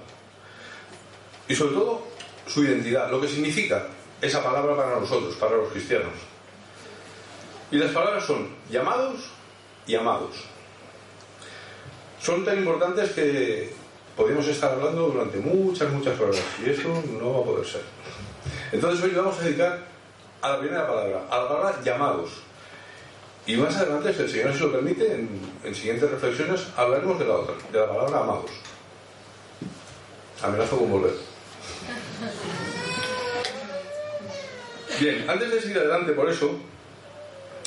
y 1.48 1.54
sobre 1.54 1.74
todo 1.74 2.06
su 2.46 2.64
identidad, 2.64 3.10
lo 3.10 3.20
que 3.20 3.28
significa 3.28 3.86
esa 4.20 4.42
palabra 4.42 4.76
para 4.76 5.00
nosotros, 5.00 5.34
para 5.36 5.56
los 5.56 5.68
cristianos. 5.70 6.12
Y 7.70 7.76
las 7.76 7.92
palabras 7.92 8.24
son 8.24 8.48
llamados 8.70 9.30
y 9.86 9.94
amados. 9.94 10.44
Son 12.20 12.44
tan 12.44 12.58
importantes 12.58 13.10
que 13.12 13.72
podemos 14.16 14.46
estar 14.46 14.72
hablando 14.72 15.08
durante 15.08 15.38
muchas, 15.38 15.90
muchas 15.90 16.18
horas 16.20 16.42
y 16.64 16.70
eso 16.70 16.88
no 17.18 17.32
va 17.32 17.40
a 17.40 17.44
poder 17.44 17.66
ser. 17.66 17.82
Entonces 18.72 19.04
hoy 19.04 19.10
vamos 19.12 19.38
a 19.38 19.42
dedicar 19.42 19.78
a 20.42 20.48
la 20.50 20.58
primera 20.58 20.86
palabra, 20.86 21.22
a 21.30 21.38
la 21.38 21.48
palabra 21.48 21.80
llamados. 21.82 22.30
Y 23.46 23.56
más 23.56 23.74
adelante, 23.76 24.12
si 24.12 24.22
el 24.22 24.30
Señor 24.30 24.54
se 24.54 24.60
lo 24.60 24.72
permite, 24.72 25.14
en, 25.14 25.28
en 25.64 25.74
siguientes 25.74 26.10
reflexiones 26.10 26.66
hablaremos 26.76 27.18
de 27.18 27.24
la 27.24 27.34
otra, 27.36 27.54
de 27.72 27.78
la 27.78 27.88
palabra 27.88 28.20
amados. 28.20 28.50
Amenazo 30.42 30.78
con 30.78 30.90
volver. 30.90 31.14
Bien, 35.00 35.24
antes 35.30 35.50
de 35.50 35.62
seguir 35.62 35.78
adelante 35.78 36.12
por 36.12 36.28
eso, 36.28 36.58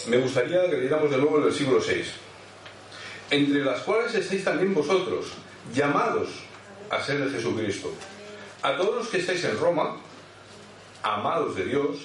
me 0.05 0.17
gustaría 0.17 0.69
que 0.69 0.77
leyéramos 0.77 1.09
de 1.09 1.17
nuevo 1.17 1.37
el 1.37 1.45
versículo 1.45 1.81
6. 1.81 2.07
Entre 3.31 3.65
las 3.65 3.79
cuales 3.79 4.13
estáis 4.13 4.43
también 4.43 4.71
vosotros, 4.71 5.31
llamados 5.73 6.29
a 6.91 7.01
ser 7.01 7.25
de 7.25 7.31
Jesucristo. 7.31 7.91
A 8.61 8.77
todos 8.77 8.97
los 8.97 9.07
que 9.07 9.17
estáis 9.17 9.43
en 9.45 9.57
Roma, 9.57 9.97
amados 11.01 11.55
de 11.55 11.65
Dios, 11.65 11.97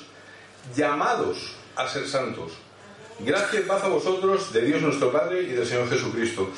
llamados 0.75 1.57
a 1.77 1.87
ser 1.87 2.09
santos. 2.09 2.53
Gracias 3.19 3.65
y 3.65 3.69
paz 3.69 3.85
a 3.85 3.89
vosotros, 3.89 4.51
de 4.51 4.63
Dios 4.63 4.81
nuestro 4.81 5.13
Padre 5.13 5.43
y 5.43 5.49
del 5.49 5.67
Señor 5.67 5.91
Jesucristo. 5.91 6.49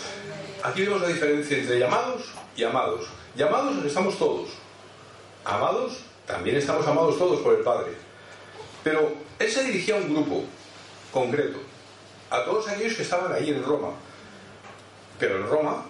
Aquí 0.63 0.83
vemos 0.83 1.01
la 1.01 1.09
diferencia 1.09 1.59
entre 1.59 1.81
llamados 1.81 2.23
y 2.55 2.63
amados. 2.63 3.09
Llamados 3.35 3.85
estamos 3.85 4.17
todos. 4.17 4.51
Amados, 5.45 6.05
también 6.25 6.57
estamos 6.57 6.87
amados 6.87 7.19
todos 7.19 7.41
por 7.41 7.55
el 7.55 7.65
Padre. 7.65 8.10
Pero 8.83 9.15
él 9.39 9.51
se 9.51 9.65
dirigía 9.65 9.97
a 9.97 9.99
un 9.99 10.15
grupo 10.15 10.45
concreto, 11.13 11.59
a 12.31 12.45
todos 12.45 12.69
aquellos 12.69 12.95
que 12.95 13.03
estaban 13.03 13.33
ahí 13.33 13.51
en 13.51 13.63
Roma. 13.63 13.91
Pero 15.19 15.37
en 15.37 15.47
Roma, 15.47 15.85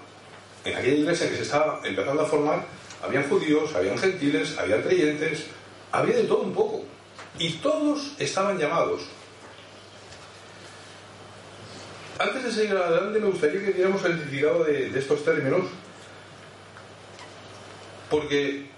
en 0.64 0.76
aquella 0.76 0.96
iglesia 0.96 1.28
que 1.30 1.36
se 1.36 1.42
estaba 1.42 1.80
empezando 1.84 2.22
a 2.22 2.26
formar, 2.26 2.64
habían 3.02 3.28
judíos, 3.28 3.74
habían 3.74 3.96
gentiles, 3.96 4.58
habían 4.58 4.82
creyentes, 4.82 5.46
había 5.92 6.16
de 6.16 6.24
todo 6.24 6.42
un 6.42 6.54
poco. 6.54 6.84
Y 7.38 7.52
todos 7.54 8.14
estaban 8.18 8.58
llamados. 8.58 9.02
Antes 12.18 12.44
de 12.44 12.52
seguir 12.52 12.76
adelante, 12.76 13.18
me 13.18 13.28
gustaría 13.28 13.64
que 13.64 13.72
diéramos 13.72 14.04
el 14.04 14.18
significado 14.18 14.64
de 14.64 14.98
estos 14.98 15.24
términos, 15.24 15.62
porque 18.10 18.68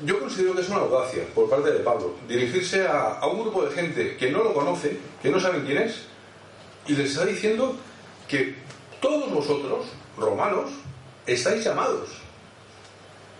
yo 0.00 0.18
considero 0.18 0.54
que 0.54 0.62
es 0.62 0.68
una 0.68 0.80
audacia 0.80 1.24
por 1.34 1.48
parte 1.48 1.70
de 1.70 1.78
Pablo 1.80 2.14
dirigirse 2.26 2.86
a, 2.86 3.24
un 3.26 3.42
grupo 3.42 3.64
de 3.64 3.72
gente 3.72 4.16
que 4.16 4.30
no 4.30 4.42
lo 4.42 4.52
conoce, 4.52 4.98
que 5.22 5.30
no 5.30 5.38
saben 5.38 5.64
quién 5.64 5.78
es, 5.78 6.02
y 6.86 6.94
les 6.94 7.10
está 7.10 7.24
diciendo 7.24 7.76
que 8.28 8.56
todos 9.00 9.30
vosotros, 9.30 9.86
romanos, 10.18 10.70
estáis 11.26 11.64
llamados. 11.64 12.08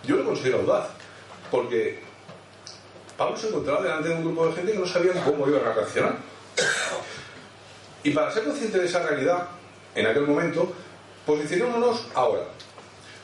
Yo 0.05 0.15
lo 0.17 0.25
considero 0.25 0.59
audaz, 0.59 0.89
porque 1.51 1.99
Pablo 3.17 3.35
se 3.35 3.49
encontraba 3.49 3.81
delante 3.81 4.09
de 4.09 4.15
un 4.15 4.23
grupo 4.23 4.47
de 4.47 4.53
gente 4.53 4.71
que 4.71 4.79
no 4.79 4.85
sabían 4.85 5.21
cómo 5.23 5.47
iban 5.47 5.65
a 5.65 5.73
reaccionar. 5.73 6.17
Y 8.03 8.11
para 8.11 8.31
ser 8.31 8.43
consciente 8.43 8.79
de 8.79 8.85
esa 8.85 9.05
realidad, 9.05 9.47
en 9.95 10.05
aquel 10.05 10.27
momento, 10.27 10.71
posicionémonos 11.25 12.07
ahora. 12.13 12.43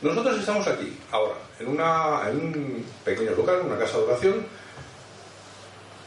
Nosotros 0.02 0.40
estamos 0.40 0.68
aquí, 0.68 0.98
ahora, 1.12 1.36
en, 1.60 1.68
una, 1.68 2.28
en 2.28 2.38
un 2.38 2.86
pequeño 3.06 3.32
local, 3.36 3.62
una 3.66 3.78
casa 3.78 4.00
de 4.00 4.04
oración, 4.06 4.46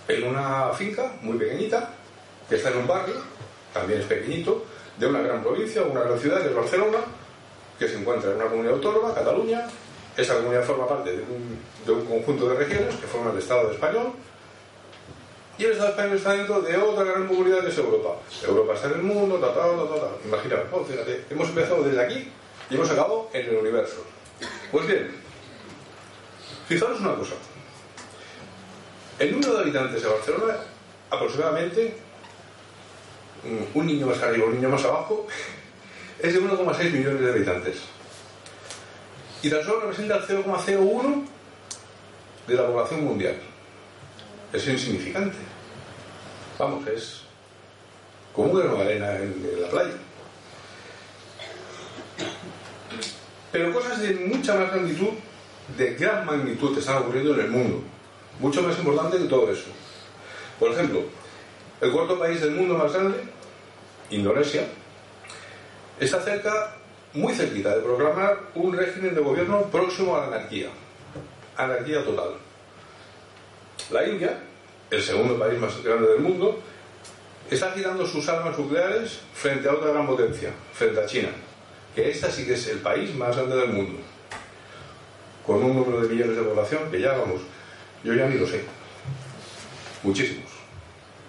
en 0.09 0.25
una 0.25 0.71
finca 0.71 1.13
muy 1.23 1.39
pequeñita, 1.39 1.91
que 2.49 2.57
está 2.57 2.71
en 2.71 2.79
un 2.79 2.87
barrio, 2.89 3.15
también 3.73 4.01
es 4.01 4.07
pequeñito, 4.07 4.65
de 4.99 5.07
una 5.07 5.21
gran 5.21 5.43
provincia, 5.43 5.83
una 5.83 6.01
gran 6.01 6.19
ciudad, 6.19 6.43
que 6.43 6.49
es 6.49 6.55
Barcelona, 6.57 6.99
que 7.79 7.89
se 7.89 7.97
encuentra 7.97 8.31
en 8.31 8.37
una 8.37 8.47
comunidad 8.47 8.75
autónoma, 8.75 9.15
Cataluña. 9.15 9.67
Esa 10.17 10.37
comunidad 10.37 10.65
forma 10.65 10.89
parte 10.89 11.11
de 11.17 11.23
un, 11.23 11.59
de 11.85 11.93
un 11.93 12.05
conjunto 12.05 12.49
de 12.49 12.57
regiones 12.57 12.95
que 12.97 13.07
forman 13.07 13.33
el 13.33 13.39
Estado 13.39 13.71
español. 13.71 14.13
Y 15.57 15.65
el 15.65 15.73
Estado 15.73 15.91
español 15.91 16.17
está 16.17 16.33
dentro 16.33 16.63
de 16.63 16.77
otra 16.77 17.05
gran 17.05 17.29
comunidad 17.29 17.61
que 17.63 17.69
es 17.69 17.79
Europa. 17.79 18.17
Europa 18.45 18.75
está 18.75 18.89
en 18.89 18.95
el 18.95 19.03
mundo, 19.03 19.37
ta, 19.39 19.49
ta, 19.49 19.63
ta, 19.63 19.89
ta, 19.89 20.01
ta. 20.01 20.09
Imaginaos, 20.25 20.89
fíjate, 20.89 21.25
hemos 21.31 21.49
empezado 21.49 21.83
desde 21.83 22.01
aquí 22.01 22.29
y 22.71 22.75
hemos 22.75 22.90
acabado 22.90 23.30
en 23.33 23.47
el 23.47 23.56
universo. 23.56 24.04
Pues 24.71 24.87
bien, 24.87 25.11
fijaros 26.68 27.00
una 27.00 27.14
cosa. 27.14 27.35
El 29.18 29.33
número 29.33 29.54
de 29.54 29.62
habitantes 29.62 30.02
de 30.02 30.09
Barcelona, 30.09 30.56
aproximadamente, 31.11 31.97
un 33.75 33.87
niño 33.87 34.06
más 34.06 34.21
arriba, 34.23 34.47
un 34.47 34.54
niño 34.54 34.68
más 34.68 34.85
abajo, 34.85 35.26
es 36.21 36.33
de 36.33 36.40
1,6 36.40 36.90
millones 36.90 37.21
de 37.21 37.30
habitantes. 37.30 37.76
Y 39.42 39.50
tan 39.50 39.62
solo 39.62 39.80
representa 39.80 40.16
el 40.16 40.23
0,01 40.23 41.25
de 42.47 42.54
la 42.54 42.66
población 42.66 43.04
mundial. 43.04 43.37
Es 44.52 44.66
insignificante. 44.66 45.37
Vamos, 46.59 46.87
es 46.88 47.21
como 48.35 48.49
un 48.49 48.59
grano 48.59 48.76
de 48.76 48.83
arena 48.83 49.16
en 49.16 49.61
la 49.61 49.68
playa. 49.68 49.92
Pero 53.55 53.73
cosas 53.73 54.01
de 54.03 54.15
mucha 54.15 54.57
más 54.57 54.73
magnitud, 54.73 55.11
de 55.79 55.95
gran 55.95 56.27
magnitud, 56.27 56.77
están 56.77 56.97
ocurriendo 56.97 57.35
en 57.35 57.41
el 57.41 57.51
mundo. 57.51 57.85
Mucho 58.41 58.61
más 58.63 58.77
importante 58.77 59.17
que 59.17 59.27
todo 59.27 59.49
eso. 59.49 59.69
Por 60.59 60.73
ejemplo, 60.73 61.03
el 61.81 61.93
cuarto 61.93 62.19
país 62.19 62.41
del 62.41 62.51
mundo 62.51 62.75
más 62.75 62.93
grande, 62.93 63.17
Indonesia, 64.11 64.67
está 66.01 66.21
cerca, 66.23 66.75
muy 67.13 67.33
cerquita, 67.33 67.77
de 67.77 67.83
proclamar 67.83 68.41
un 68.57 68.77
régimen 68.77 69.15
de 69.15 69.21
gobierno 69.21 69.63
próximo 69.71 70.17
a 70.17 70.23
la 70.23 70.37
anarquía. 70.37 70.71
Anarquía 71.57 72.05
total. 72.05 72.31
La 73.93 74.05
India, 74.05 74.37
el 74.91 75.01
segundo 75.01 75.39
país 75.39 75.61
más 75.61 75.81
grande 75.81 76.09
del 76.09 76.23
mundo, 76.23 76.59
está 77.49 77.71
girando 77.71 78.05
sus 78.05 78.29
armas 78.29 78.59
nucleares 78.59 79.21
frente 79.33 79.69
a 79.69 79.75
otra 79.75 79.93
gran 79.93 80.09
potencia, 80.09 80.51
frente 80.73 81.01
a 81.01 81.07
China 81.07 81.29
que 81.95 82.11
esta 82.11 82.31
sí 82.31 82.45
que 82.45 82.55
es 82.55 82.67
el 82.69 82.79
país 82.79 83.15
más 83.15 83.37
grande 83.37 83.57
del 83.57 83.71
mundo, 83.71 84.01
con 85.47 85.63
un 85.63 85.77
número 85.77 86.01
de 86.03 86.09
millones 86.09 86.37
de 86.37 86.43
población 86.43 86.91
que 86.91 87.01
ya 87.01 87.13
vamos, 87.13 87.43
yo 88.03 88.15
ya 88.15 88.27
ni 88.27 88.39
lo 88.39 88.47
sé, 88.47 88.65
muchísimos, 90.03 90.51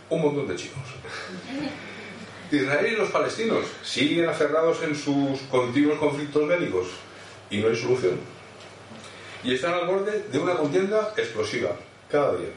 un 0.09 0.21
montón 0.21 0.47
de 0.47 0.55
chinos. 0.55 0.77
Israel 2.51 2.93
y 2.93 2.95
los 2.95 3.09
palestinos 3.09 3.65
siguen 3.83 4.29
aferrados 4.29 4.83
en 4.83 4.95
sus 4.95 5.39
continuos 5.49 5.97
conflictos 5.97 6.47
bélicos 6.47 6.87
y 7.49 7.57
no 7.57 7.67
hay 7.67 7.75
solución. 7.75 8.19
Y 9.43 9.53
están 9.53 9.73
al 9.73 9.87
borde 9.87 10.25
de 10.31 10.39
una 10.39 10.55
contienda 10.55 11.13
explosiva, 11.17 11.75
cada 12.09 12.35
día. 12.35 12.49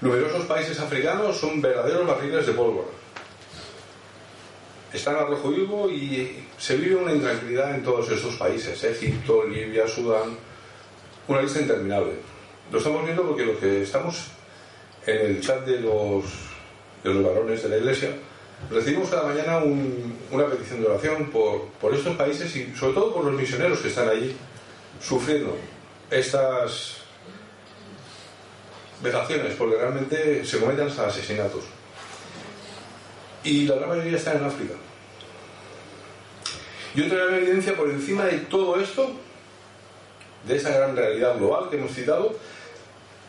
Numerosos 0.00 0.46
países 0.46 0.78
africanos 0.80 1.36
son 1.38 1.60
verdaderos 1.60 2.06
barriles 2.06 2.46
de 2.46 2.52
pólvora. 2.52 2.88
Están 4.92 5.16
a 5.16 5.24
rojo 5.24 5.48
vivo 5.50 5.90
y 5.90 6.44
se 6.58 6.76
vive 6.76 6.96
una 6.96 7.12
intranquilidad 7.12 7.74
en 7.74 7.82
todos 7.82 8.10
esos 8.10 8.36
países. 8.36 8.84
Egipto, 8.84 9.44
Libia, 9.44 9.88
Sudán, 9.88 10.36
una 11.28 11.40
lista 11.40 11.60
interminable. 11.60 12.12
Lo 12.70 12.78
estamos 12.78 13.04
viendo 13.04 13.22
porque 13.22 13.46
los 13.46 13.58
que 13.58 13.82
estamos 13.82 14.26
en 15.06 15.26
el 15.26 15.40
chat 15.40 15.64
de 15.64 15.80
los, 15.80 16.24
de 17.02 17.14
los 17.14 17.24
varones 17.24 17.62
de 17.62 17.68
la 17.70 17.76
iglesia, 17.78 18.10
recibimos 18.70 19.08
cada 19.08 19.28
mañana 19.28 19.58
una 20.30 20.46
petición 20.46 20.82
de 20.82 20.88
oración 20.88 21.30
por, 21.30 21.68
por 21.80 21.94
estos 21.94 22.14
países 22.16 22.54
y 22.54 22.74
sobre 22.76 22.94
todo 22.94 23.14
por 23.14 23.24
los 23.24 23.34
misioneros 23.34 23.80
que 23.80 23.88
están 23.88 24.08
allí 24.08 24.36
sufriendo 25.00 25.56
estas 26.10 26.98
vejaciones, 29.02 29.54
porque 29.54 29.76
realmente 29.76 30.44
se 30.44 30.58
cometen 30.60 30.86
hasta 30.86 31.06
asesinatos. 31.06 31.64
Y 33.44 33.66
la 33.66 33.76
gran 33.76 33.88
mayoría 33.88 34.16
está 34.16 34.34
en 34.34 34.44
África. 34.44 34.74
Y 36.94 37.02
otra 37.02 37.24
gran 37.24 37.34
evidencia 37.34 37.74
por 37.74 37.88
encima 37.88 38.24
de 38.24 38.38
todo 38.38 38.80
esto, 38.80 39.12
de 40.46 40.56
esa 40.56 40.70
gran 40.70 40.96
realidad 40.96 41.36
global 41.38 41.70
que 41.70 41.76
hemos 41.76 41.92
citado, 41.92 42.36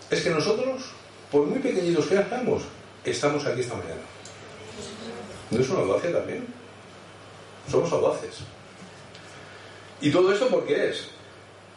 es 0.10 0.22
que 0.22 0.30
nosotros, 0.30 0.92
por 1.32 1.46
muy 1.46 1.60
pequeñitos 1.60 2.08
que 2.08 2.16
seamos, 2.16 2.64
estamos 3.06 3.46
aquí 3.46 3.62
esta 3.62 3.76
mañana. 3.76 4.02
¿No 5.50 5.60
es 5.60 5.70
una 5.70 5.80
audacia 5.80 6.12
también? 6.12 6.46
Somos 7.70 7.92
audaces. 7.92 8.40
¿Y 10.02 10.12
todo 10.12 10.34
esto 10.34 10.50
por 10.50 10.66
qué 10.66 10.90
es? 10.90 11.08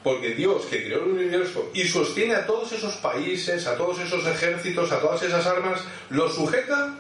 Porque 0.03 0.35
Dios, 0.35 0.67
que 0.67 0.85
creó 0.85 1.05
el 1.05 1.13
universo 1.13 1.71
y 1.75 1.85
sostiene 1.85 2.35
a 2.35 2.47
todos 2.47 2.73
esos 2.73 2.95
países, 2.97 3.67
a 3.67 3.77
todos 3.77 4.01
esos 4.01 4.27
ejércitos, 4.27 4.91
a 4.93 5.01
todas 5.01 5.23
esas 5.23 5.47
armas, 5.47 5.81
los 6.11 6.35
sujeta 6.35 6.99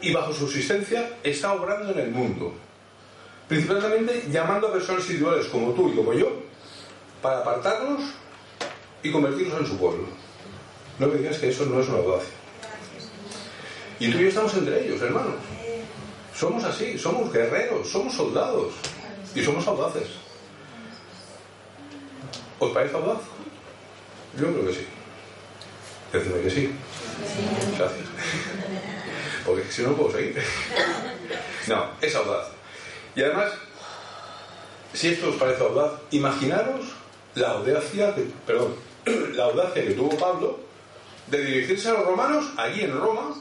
y 0.00 0.12
bajo 0.12 0.32
su 0.32 0.46
existencia 0.46 1.18
está 1.22 1.52
obrando 1.52 1.92
en 1.92 1.98
el 2.00 2.10
mundo. 2.10 2.54
Principalmente 3.48 4.24
llamando 4.30 4.68
a 4.68 4.72
personas 4.72 5.04
individuales 5.06 5.46
como 5.46 5.72
tú 5.72 5.90
y 5.90 5.96
como 5.96 6.12
yo 6.14 6.28
para 7.20 7.40
apartarnos 7.40 8.00
y 9.02 9.12
convertirnos 9.12 9.60
en 9.60 9.66
su 9.66 9.76
pueblo. 9.76 10.06
No 10.98 11.08
me 11.08 11.16
digas 11.16 11.38
que 11.38 11.48
eso 11.48 11.66
no 11.66 11.80
es 11.80 11.88
una 11.88 11.98
audacia. 11.98 12.32
Y 13.98 14.10
tú 14.10 14.18
y 14.18 14.22
yo 14.22 14.28
estamos 14.28 14.54
entre 14.54 14.84
ellos, 14.84 15.00
hermanos. 15.02 15.34
Somos 16.34 16.64
así, 16.64 16.98
somos 16.98 17.32
guerreros, 17.32 17.88
somos 17.88 18.14
soldados 18.14 18.72
y 19.34 19.42
somos 19.42 19.66
audaces. 19.66 20.08
¿Os 22.58 22.70
parece 22.72 22.96
audaz? 22.96 23.20
Yo 24.38 24.46
creo 24.46 24.66
que 24.66 24.74
sí. 24.74 24.86
Decidme 26.12 26.42
que 26.42 26.50
sí. 26.50 26.70
Gracias. 27.76 28.06
Porque 29.44 29.70
si 29.70 29.82
no, 29.82 29.92
puedo 29.94 30.12
seguir. 30.12 30.42
No, 31.66 31.90
es 32.00 32.14
audaz. 32.14 32.53
Y 33.14 33.22
además, 33.22 33.52
si 34.92 35.08
esto 35.08 35.30
os 35.30 35.36
parece 35.36 35.62
audaz, 35.62 35.92
imaginaros 36.10 36.86
la 37.34 37.50
audacia, 37.50 38.14
que, 38.14 38.26
perdón, 38.46 38.74
la 39.34 39.44
audacia 39.44 39.84
que 39.84 39.94
tuvo 39.94 40.16
Pablo 40.16 40.58
de 41.26 41.44
dirigirse 41.44 41.88
a 41.88 41.94
los 41.94 42.06
romanos 42.06 42.44
allí 42.56 42.82
en 42.82 42.98
Roma, 42.98 43.34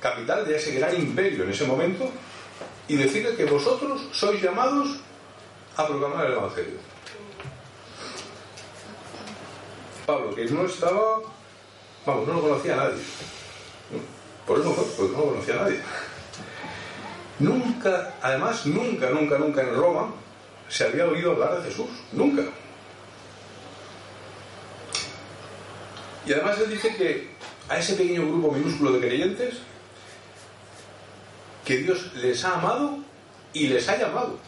capital 0.00 0.46
de 0.46 0.56
ese 0.56 0.74
gran 0.74 0.94
imperio 0.94 1.44
en 1.44 1.50
ese 1.50 1.64
momento, 1.64 2.10
y 2.88 2.96
decirle 2.96 3.34
que 3.36 3.44
vosotros 3.44 4.02
sois 4.12 4.42
llamados 4.42 5.00
a 5.76 5.86
proclamar 5.86 6.26
el 6.26 6.32
Evangelio. 6.34 6.78
Pablo, 10.06 10.34
que 10.34 10.44
no 10.46 10.66
estaba, 10.66 11.20
vamos, 12.04 12.28
no 12.28 12.34
lo 12.34 12.42
conocía 12.42 12.74
a 12.74 12.76
nadie. 12.76 13.02
Por 14.46 14.60
eso 14.60 14.74
fue, 14.74 14.84
porque 14.96 15.12
no 15.16 15.18
lo 15.18 15.30
conocía 15.30 15.54
a 15.54 15.62
nadie. 15.62 15.80
Nunca, 17.38 18.14
además, 18.22 18.66
nunca, 18.66 19.10
nunca, 19.10 19.38
nunca 19.38 19.62
en 19.62 19.74
Roma 19.74 20.12
se 20.68 20.84
había 20.84 21.06
oído 21.06 21.32
hablar 21.32 21.58
de 21.58 21.70
Jesús. 21.70 21.88
Nunca. 22.12 22.42
Y 26.26 26.32
además 26.32 26.58
él 26.60 26.70
dice 26.70 26.94
que 26.96 27.30
a 27.68 27.78
ese 27.78 27.94
pequeño 27.94 28.26
grupo 28.26 28.52
minúsculo 28.52 28.92
de 28.92 29.00
creyentes, 29.00 29.56
que 31.64 31.78
Dios 31.78 32.14
les 32.14 32.44
ha 32.44 32.58
amado 32.58 32.98
y 33.52 33.68
les 33.68 33.88
ha 33.88 33.98
llamado. 33.98 34.38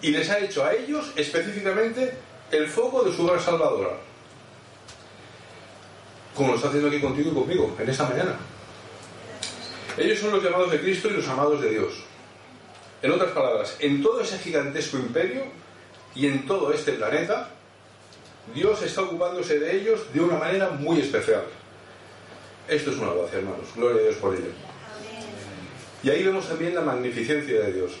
Y 0.00 0.10
les 0.10 0.28
ha 0.30 0.38
hecho 0.38 0.64
a 0.64 0.72
ellos 0.74 1.12
específicamente 1.16 2.14
el 2.50 2.68
foco 2.68 3.02
de 3.04 3.14
su 3.14 3.26
obra 3.26 3.40
salvadora 3.40 4.08
como 6.38 6.50
lo 6.50 6.54
está 6.54 6.68
haciendo 6.68 6.88
aquí 6.88 7.00
contigo 7.00 7.32
y 7.32 7.34
conmigo, 7.34 7.76
en 7.78 7.88
esta 7.90 8.08
mañana. 8.08 8.36
Ellos 9.98 10.18
son 10.18 10.32
los 10.32 10.42
llamados 10.42 10.70
de 10.70 10.80
Cristo 10.80 11.08
y 11.08 11.12
los 11.12 11.28
amados 11.28 11.60
de 11.60 11.70
Dios. 11.70 11.92
En 13.02 13.12
otras 13.12 13.30
palabras, 13.32 13.76
en 13.80 14.02
todo 14.02 14.20
ese 14.20 14.38
gigantesco 14.38 14.96
imperio 14.96 15.42
y 16.14 16.26
en 16.26 16.46
todo 16.46 16.72
este 16.72 16.92
planeta, 16.92 17.50
Dios 18.54 18.82
está 18.82 19.02
ocupándose 19.02 19.58
de 19.58 19.76
ellos 19.76 20.12
de 20.12 20.20
una 20.20 20.38
manera 20.38 20.70
muy 20.70 21.00
especial. 21.00 21.44
Esto 22.68 22.90
es 22.90 22.98
una 22.98 23.12
gracia, 23.12 23.38
hermanos. 23.38 23.66
Gloria 23.74 24.00
a 24.00 24.04
Dios 24.04 24.16
por 24.16 24.34
ello. 24.34 24.50
Y 26.02 26.10
ahí 26.10 26.22
vemos 26.22 26.48
también 26.48 26.74
la 26.74 26.80
magnificencia 26.80 27.60
de 27.60 27.72
Dios, 27.72 27.92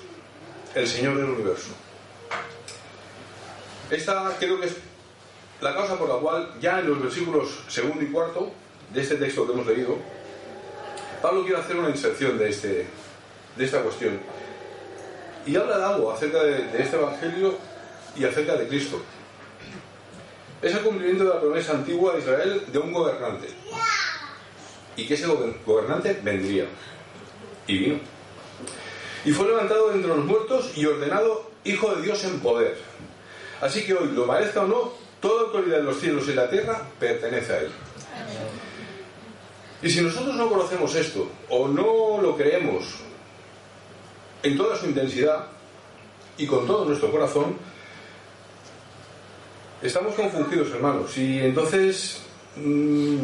el 0.74 0.86
Señor 0.86 1.16
del 1.16 1.30
universo. 1.30 1.70
Esta 3.90 4.36
creo 4.38 4.60
que 4.60 4.66
es 4.66 4.76
la 5.60 5.74
causa 5.74 5.98
por 5.98 6.08
la 6.08 6.16
cual 6.16 6.54
ya 6.60 6.78
en 6.80 6.88
los 6.88 7.02
versículos 7.02 7.64
segundo 7.68 8.02
y 8.02 8.06
cuarto 8.08 8.52
de 8.92 9.00
este 9.00 9.16
texto 9.16 9.46
que 9.46 9.52
hemos 9.52 9.66
leído, 9.66 9.96
Pablo 11.22 11.42
quiere 11.44 11.60
hacer 11.60 11.76
una 11.76 11.90
inserción 11.90 12.38
de, 12.38 12.48
este, 12.48 12.86
de 13.56 13.64
esta 13.64 13.82
cuestión. 13.82 14.18
Y 15.46 15.56
habla 15.56 15.78
de 15.78 15.84
algo 15.84 16.12
acerca 16.12 16.42
de, 16.42 16.82
este 16.82 16.96
Evangelio 16.96 17.54
y 18.16 18.24
acerca 18.24 18.56
de 18.56 18.68
Cristo. 18.68 19.00
Es 20.60 20.74
el 20.74 20.80
cumplimiento 20.80 21.24
de 21.24 21.30
la 21.30 21.40
promesa 21.40 21.72
antigua 21.72 22.14
de 22.14 22.20
Israel 22.20 22.64
de 22.66 22.78
un 22.78 22.92
gobernante. 22.92 23.48
Y 24.96 25.06
que 25.06 25.14
ese 25.14 25.26
gobernante 25.64 26.18
vendría. 26.22 26.66
Y 27.66 27.78
vino. 27.78 28.00
Y 29.24 29.30
fue 29.32 29.46
levantado 29.46 29.92
entre 29.92 30.08
los 30.08 30.24
muertos 30.24 30.72
y 30.76 30.86
ordenado 30.86 31.50
hijo 31.64 31.94
de 31.94 32.02
Dios 32.02 32.24
en 32.24 32.40
poder. 32.40 32.76
Así 33.60 33.84
que 33.84 33.94
hoy, 33.94 34.10
lo 34.12 34.26
parezca 34.26 34.62
o 34.62 34.66
no, 34.66 34.92
Toda 35.20 35.46
autoridad 35.46 35.80
en 35.80 35.86
los 35.86 35.98
cielos 35.98 36.28
y 36.28 36.34
la 36.34 36.48
tierra 36.48 36.80
pertenece 37.00 37.52
a 37.52 37.58
Él. 37.58 37.70
Y 39.82 39.90
si 39.90 40.00
nosotros 40.00 40.34
no 40.34 40.48
conocemos 40.48 40.94
esto 40.94 41.28
o 41.50 41.68
no 41.68 42.20
lo 42.20 42.36
creemos 42.36 42.84
en 44.42 44.56
toda 44.56 44.76
su 44.76 44.86
intensidad 44.86 45.46
y 46.36 46.46
con 46.46 46.66
todo 46.66 46.84
nuestro 46.84 47.10
corazón, 47.10 47.56
estamos 49.82 50.14
confundidos, 50.14 50.70
hermanos. 50.70 51.16
Y 51.16 51.38
entonces 51.40 52.22
mmm, 52.56 53.18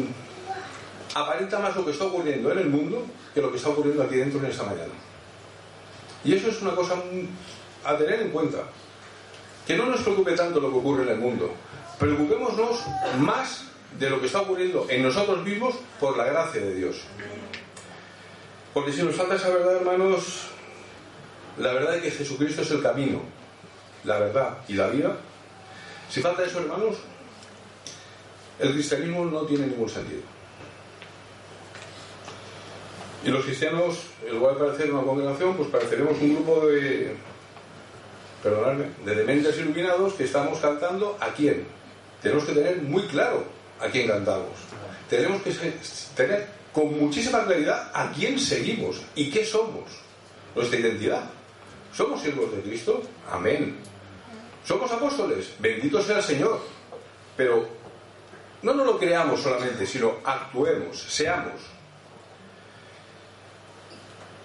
aparenta 1.13 1.59
más 1.59 1.75
lo 1.75 1.85
que 1.85 1.91
está 1.91 2.05
ocurriendo 2.05 2.51
en 2.51 2.59
el 2.59 2.69
mundo 2.69 3.05
que 3.33 3.41
lo 3.41 3.51
que 3.51 3.57
está 3.57 3.69
ocurriendo 3.69 4.03
aquí 4.03 4.15
dentro 4.15 4.39
en 4.39 4.45
esta 4.45 4.63
mañana. 4.63 4.93
Y 6.23 6.33
eso 6.33 6.49
es 6.49 6.61
una 6.61 6.73
cosa 6.73 6.95
a 7.83 7.97
tener 7.97 8.21
en 8.21 8.29
cuenta. 8.29 8.59
Que 9.67 9.75
no 9.75 9.87
nos 9.87 10.01
preocupe 10.01 10.33
tanto 10.33 10.59
lo 10.59 10.69
que 10.69 10.77
ocurre 10.77 11.03
en 11.03 11.09
el 11.09 11.17
mundo, 11.17 11.51
Preocupémonos 11.99 12.83
más 13.19 13.63
de 13.99 14.09
lo 14.09 14.19
que 14.19 14.27
está 14.27 14.41
ocurriendo 14.41 14.87
en 14.89 15.03
nosotros 15.03 15.43
mismos 15.43 15.75
por 15.99 16.17
la 16.17 16.25
gracia 16.25 16.61
de 16.61 16.75
Dios. 16.75 17.01
Porque 18.73 18.91
si 18.91 19.03
nos 19.03 19.15
falta 19.15 19.35
esa 19.35 19.49
verdad, 19.49 19.77
hermanos, 19.77 20.47
la 21.57 21.73
verdad 21.73 21.93
de 21.93 22.01
que 22.01 22.11
Jesucristo 22.11 22.61
es 22.61 22.71
el 22.71 22.81
camino, 22.81 23.21
la 24.03 24.19
verdad 24.19 24.57
y 24.67 24.73
la 24.73 24.87
vida, 24.87 25.15
si 26.09 26.21
falta 26.21 26.43
eso, 26.43 26.59
hermanos, 26.59 26.97
el 28.59 28.73
cristianismo 28.73 29.25
no 29.25 29.41
tiene 29.41 29.67
ningún 29.67 29.89
sentido. 29.89 30.21
Y 33.23 33.29
los 33.29 33.43
cristianos, 33.43 34.03
en 34.27 34.35
lugar 34.35 34.55
de 34.55 34.65
parecer 34.65 34.93
una 34.93 35.03
congregación, 35.03 35.55
pues 35.55 35.69
pareceremos 35.69 36.19
un 36.21 36.35
grupo 36.35 36.67
de, 36.67 37.15
perdonadme, 38.43 38.89
de 39.03 39.15
dementes 39.15 39.57
iluminados 39.57 40.13
que 40.13 40.25
estamos 40.25 40.59
cantando 40.59 41.17
a 41.19 41.29
quién? 41.29 41.65
tenemos 42.25 42.45
que 42.45 42.53
tener 42.53 42.81
muy 42.81 43.03
claro 43.03 43.43
a 43.79 43.87
quién 43.87 44.07
cantamos. 44.07 44.53
Tenemos 45.09 45.41
que 45.41 45.51
tener 46.15 46.47
con 46.73 46.99
muchísima 46.99 47.45
claridad 47.45 47.91
a 47.93 48.11
quién 48.11 48.39
seguimos 48.39 49.01
y 49.15 49.29
qué 49.29 49.45
somos, 49.45 49.85
nuestra 50.55 50.79
identidad. 50.79 51.23
¿Somos 51.93 52.21
siervos 52.21 52.51
de 52.53 52.61
Cristo? 52.61 53.01
Amén. 53.31 53.77
¿Somos 54.65 54.91
apóstoles? 54.91 55.53
Bendito 55.59 56.01
sea 56.01 56.17
el 56.17 56.23
Señor. 56.23 56.59
Pero 57.37 57.67
no 58.61 58.73
nos 58.73 58.85
lo 58.85 58.97
creamos 58.97 59.41
solamente, 59.41 59.85
sino 59.85 60.15
actuemos, 60.23 60.99
seamos. 60.99 61.61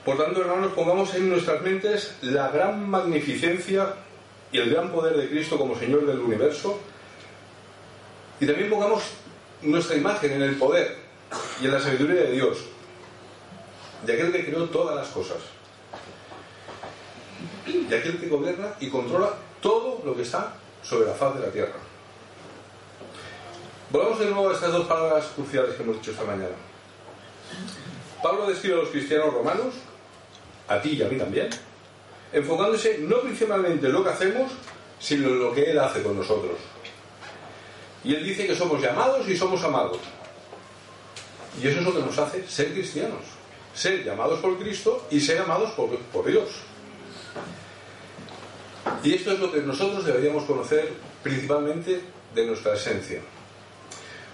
Por 0.05 0.17
tanto, 0.17 0.41
hermanos, 0.41 0.73
pongamos 0.73 1.15
en 1.15 1.29
nuestras 1.29 1.63
mentes 1.63 2.17
la 2.23 2.49
gran 2.49 2.89
magnificencia 2.89 3.95
y 4.53 4.59
el 4.59 4.71
gran 4.71 4.91
poder 4.91 5.17
de 5.17 5.29
Cristo 5.29 5.59
como 5.59 5.79
Señor 5.79 6.07
del 6.07 6.21
universo 6.21 6.81
y 8.41 8.47
también 8.47 8.71
pongamos 8.71 9.03
nuestra 9.63 9.97
imagen 9.97 10.33
en 10.33 10.43
el 10.43 10.57
poder 10.57 10.97
y 11.61 11.67
en 11.67 11.73
la 11.73 11.81
sabiduría 11.81 12.23
de 12.23 12.33
Dios, 12.33 12.59
de 14.05 14.13
aquel 14.15 14.33
que 14.33 14.47
creó 14.47 14.65
todas 14.71 14.97
las 14.97 15.09
cosas, 15.09 15.37
de 17.67 17.97
aquel 17.97 18.19
que 18.19 18.29
gobierna 18.29 18.75
y 18.81 18.89
controla 18.89 19.35
todo 19.61 20.01
lo 20.05 20.17
que 20.17 20.23
está 20.23 20.55
sobre 20.83 21.07
la 21.07 21.13
faz 21.13 21.35
de 21.35 21.47
la 21.47 21.53
tierra. 21.53 21.75
Volvamos 23.91 24.19
de 24.21 24.27
nuevo 24.27 24.49
a 24.49 24.55
estas 24.55 24.73
dos 24.73 24.87
palabras 24.87 25.27
cruciales 25.35 25.75
que 25.75 25.83
hemos 25.83 25.97
dicho 25.97 26.13
esta 26.13 26.25
mañana. 26.25 26.55
Pablo 28.23 28.47
describe 28.47 28.75
a 28.75 28.79
los 28.79 28.89
cristianos 28.89 29.35
romanos, 29.35 29.75
a 30.69 30.81
ti 30.81 30.91
y 30.91 31.03
a 31.03 31.09
mí 31.09 31.19
también, 31.19 31.51
enfocándose 32.33 32.99
no 33.01 33.21
principalmente 33.21 33.87
en 33.87 33.93
lo 33.93 34.03
que 34.03 34.11
hacemos, 34.11 34.53
sino 34.99 35.29
en 35.29 35.41
lo 35.41 35.53
que 35.53 35.71
Él 35.71 35.79
hace 35.79 36.03
con 36.03 36.17
nosotros. 36.17 36.57
Y 38.05 38.15
Él 38.15 38.25
dice 38.25 38.47
que 38.47 38.55
somos 38.55 38.81
llamados 38.81 39.29
y 39.29 39.37
somos 39.37 39.63
amados. 39.63 39.99
Y 41.63 41.67
eso 41.67 41.81
es 41.81 41.85
lo 41.85 41.95
que 41.95 42.01
nos 42.01 42.19
hace 42.19 42.47
ser 42.49 42.73
cristianos. 42.73 43.21
Ser 43.75 44.05
llamados 44.05 44.41
por 44.41 44.59
Cristo 44.59 45.07
y 45.11 45.21
ser 45.21 45.41
amados 45.41 45.71
por, 45.73 45.97
por 45.99 46.27
Dios. 46.27 46.49
Y 49.03 49.15
esto 49.15 49.33
es 49.33 49.41
lo 49.41 49.53
que 49.53 49.61
nosotros 49.61 50.05
deberíamos 50.05 50.45
conocer 50.45 50.93
principalmente 51.23 52.01
de 52.35 52.47
nuestra 52.47 52.75
esencia. 52.75 53.21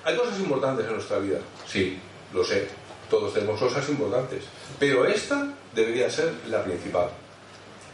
Hay 0.05 0.17
cosas 0.17 0.39
importantes 0.39 0.87
en 0.87 0.93
nuestra 0.93 1.19
vida, 1.19 1.39
sí, 1.67 1.99
lo 2.33 2.45
sé, 2.45 2.69
todos 3.11 3.35
tenemos 3.35 3.59
cosas 3.59 3.89
importantes, 3.89 4.45
pero 4.79 5.05
esta 5.05 5.53
debería 5.75 6.09
ser 6.11 6.33
la 6.49 6.63
principal. 6.63 7.09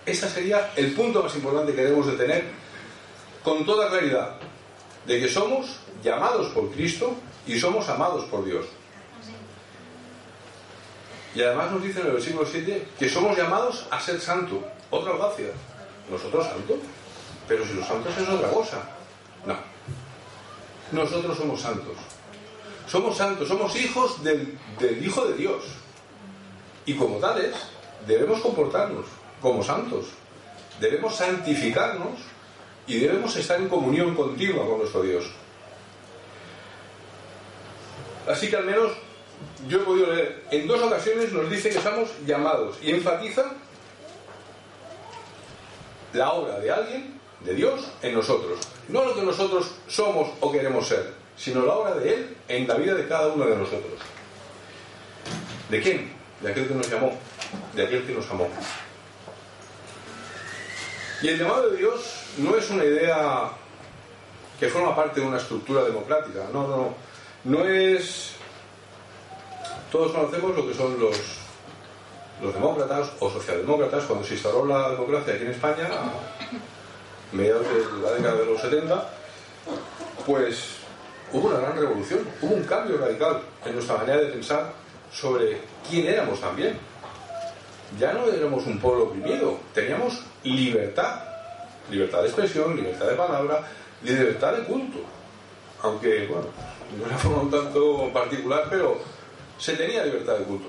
Este 0.04 0.28
sería 0.28 0.72
el 0.76 0.92
punto 0.92 1.22
más 1.22 1.34
importante 1.34 1.74
que 1.74 1.82
debemos 1.82 2.06
de 2.06 2.12
tener 2.12 2.44
con 3.42 3.64
toda 3.64 3.88
claridad, 3.88 4.36
de 5.06 5.20
que 5.20 5.28
somos 5.28 5.80
llamados 6.02 6.48
por 6.48 6.70
Cristo 6.70 7.14
y 7.46 7.58
somos 7.58 7.88
amados 7.88 8.24
por 8.24 8.44
Dios. 8.44 8.66
Y 11.34 11.42
además 11.42 11.72
nos 11.72 11.82
dice 11.82 12.00
en 12.00 12.06
el 12.06 12.12
versículo 12.12 12.46
7 12.46 12.88
que 12.98 13.08
somos 13.08 13.36
llamados 13.36 13.86
a 13.90 14.00
ser 14.00 14.20
santos. 14.20 14.58
Otra 14.90 15.16
gracia. 15.16 15.46
Nosotros 16.10 16.46
santos. 16.46 16.76
Pero 17.48 17.66
si 17.66 17.74
los 17.74 17.86
santos 17.86 18.12
es 18.18 18.28
otra 18.28 18.50
cosa. 18.50 18.82
No. 19.46 19.56
Nosotros 20.92 21.36
somos 21.36 21.60
santos. 21.60 21.96
Somos 22.86 23.16
santos, 23.16 23.48
somos 23.48 23.74
hijos 23.76 24.22
del 24.22 24.58
Hijo 25.02 25.24
de 25.26 25.34
Dios. 25.34 25.62
Y 26.84 26.94
como 26.94 27.16
tales, 27.16 27.54
debemos 28.06 28.40
comportarnos 28.40 29.06
como 29.40 29.62
santos. 29.62 30.06
Debemos 30.80 31.16
santificarnos 31.16 32.18
y 32.92 32.98
debemos 32.98 33.34
estar 33.36 33.58
en 33.58 33.70
comunión 33.70 34.14
continua 34.14 34.66
con 34.66 34.80
nuestro 34.80 35.00
Dios. 35.02 35.24
Así 38.28 38.50
que 38.50 38.56
al 38.56 38.66
menos 38.66 38.92
yo 39.66 39.78
he 39.80 39.84
podido 39.84 40.12
leer, 40.12 40.44
en 40.50 40.68
dos 40.68 40.82
ocasiones 40.82 41.32
nos 41.32 41.50
dice 41.50 41.70
que 41.70 41.78
estamos 41.78 42.10
llamados 42.26 42.76
y 42.82 42.90
enfatiza 42.90 43.54
la 46.12 46.32
obra 46.32 46.60
de 46.60 46.70
alguien, 46.70 47.18
de 47.40 47.54
Dios, 47.54 47.80
en 48.02 48.12
nosotros. 48.12 48.58
No 48.88 49.06
lo 49.06 49.14
que 49.14 49.22
nosotros 49.22 49.70
somos 49.88 50.28
o 50.40 50.52
queremos 50.52 50.86
ser, 50.86 51.14
sino 51.34 51.64
la 51.64 51.72
obra 51.72 51.94
de 51.94 52.14
Él 52.14 52.36
en 52.46 52.68
la 52.68 52.74
vida 52.74 52.94
de 52.94 53.08
cada 53.08 53.28
uno 53.28 53.46
de 53.46 53.56
nosotros. 53.56 53.94
¿De 55.70 55.80
quién? 55.80 56.12
De 56.42 56.50
aquel 56.50 56.68
que 56.68 56.74
nos 56.74 56.90
llamó, 56.90 57.14
de 57.74 57.86
aquel 57.86 58.06
que 58.06 58.12
nos 58.12 58.30
amó. 58.30 58.48
Y 61.22 61.28
el 61.28 61.38
llamado 61.38 61.70
de 61.70 61.76
Dios 61.76 62.24
no 62.38 62.56
es 62.56 62.68
una 62.70 62.84
idea 62.84 63.48
que 64.58 64.68
forma 64.68 64.94
parte 64.94 65.20
de 65.20 65.26
una 65.26 65.36
estructura 65.36 65.84
democrática, 65.84 66.40
no, 66.52 66.66
no, 66.66 66.94
no 67.44 67.64
es... 67.64 68.32
Todos 69.92 70.10
conocemos 70.10 70.56
lo 70.56 70.66
que 70.66 70.74
son 70.74 70.98
los, 70.98 71.16
los 72.42 72.52
demócratas 72.52 73.12
o 73.20 73.30
socialdemócratas, 73.30 74.04
cuando 74.04 74.26
se 74.26 74.34
instauró 74.34 74.66
la 74.66 74.90
democracia 74.90 75.34
aquí 75.34 75.44
en 75.44 75.50
España, 75.52 75.86
a 75.86 77.36
mediados 77.36 77.66
de 77.68 78.02
la 78.02 78.12
década 78.14 78.34
de 78.34 78.46
los 78.46 78.60
70, 78.60 79.10
pues 80.26 80.64
hubo 81.32 81.48
una 81.48 81.60
gran 81.60 81.76
revolución, 81.76 82.26
hubo 82.40 82.54
un 82.54 82.64
cambio 82.64 82.98
radical 82.98 83.42
en 83.64 83.74
nuestra 83.74 83.96
manera 83.96 84.18
de 84.18 84.26
pensar 84.26 84.72
sobre 85.12 85.60
quién 85.88 86.06
éramos 86.06 86.40
también. 86.40 86.76
Ya 87.98 88.12
no 88.12 88.26
éramos 88.26 88.66
un 88.66 88.78
pueblo 88.78 89.04
oprimido, 89.04 89.58
teníamos 89.74 90.22
libertad, 90.44 91.22
libertad 91.90 92.22
de 92.22 92.28
expresión, 92.28 92.76
libertad 92.76 93.06
de 93.06 93.14
palabra, 93.14 93.68
libertad 94.02 94.54
de 94.54 94.64
culto. 94.64 94.98
Aunque, 95.82 96.26
bueno, 96.26 96.46
de 96.96 97.04
una 97.04 97.18
forma 97.18 97.42
un 97.42 97.50
tanto 97.50 98.10
particular, 98.12 98.66
pero 98.70 98.98
se 99.58 99.74
tenía 99.74 100.04
libertad 100.04 100.38
de 100.38 100.44
culto. 100.44 100.68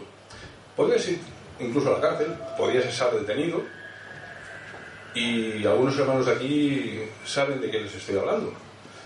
Podías 0.76 1.08
ir 1.08 1.20
incluso 1.60 1.90
a 1.90 2.00
la 2.00 2.02
cárcel, 2.02 2.34
podías 2.58 2.86
estar 2.86 3.14
detenido, 3.14 3.62
y 5.16 5.66
algunos 5.66 5.98
hermanos 5.98 6.26
de 6.26 6.32
aquí 6.32 7.00
saben 7.26 7.62
de 7.62 7.70
qué 7.70 7.82
les 7.82 7.94
estoy 7.94 8.18
hablando. 8.18 8.52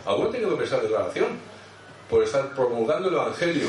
Algunos 0.06 0.28
han 0.28 0.32
tenido 0.32 0.52
que 0.52 0.58
prestar 0.58 0.82
declaración 0.82 1.28
por 2.10 2.24
estar 2.24 2.54
promulgando 2.56 3.10
el 3.10 3.16
Evangelio 3.16 3.68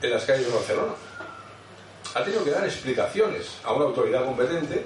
en 0.00 0.10
las 0.10 0.24
calles 0.24 0.46
de 0.46 0.52
Barcelona. 0.52 0.92
Ha 2.14 2.22
tenido 2.22 2.44
que 2.44 2.50
dar 2.50 2.64
explicaciones 2.64 3.58
a 3.64 3.72
una 3.72 3.86
autoridad 3.86 4.24
competente 4.24 4.84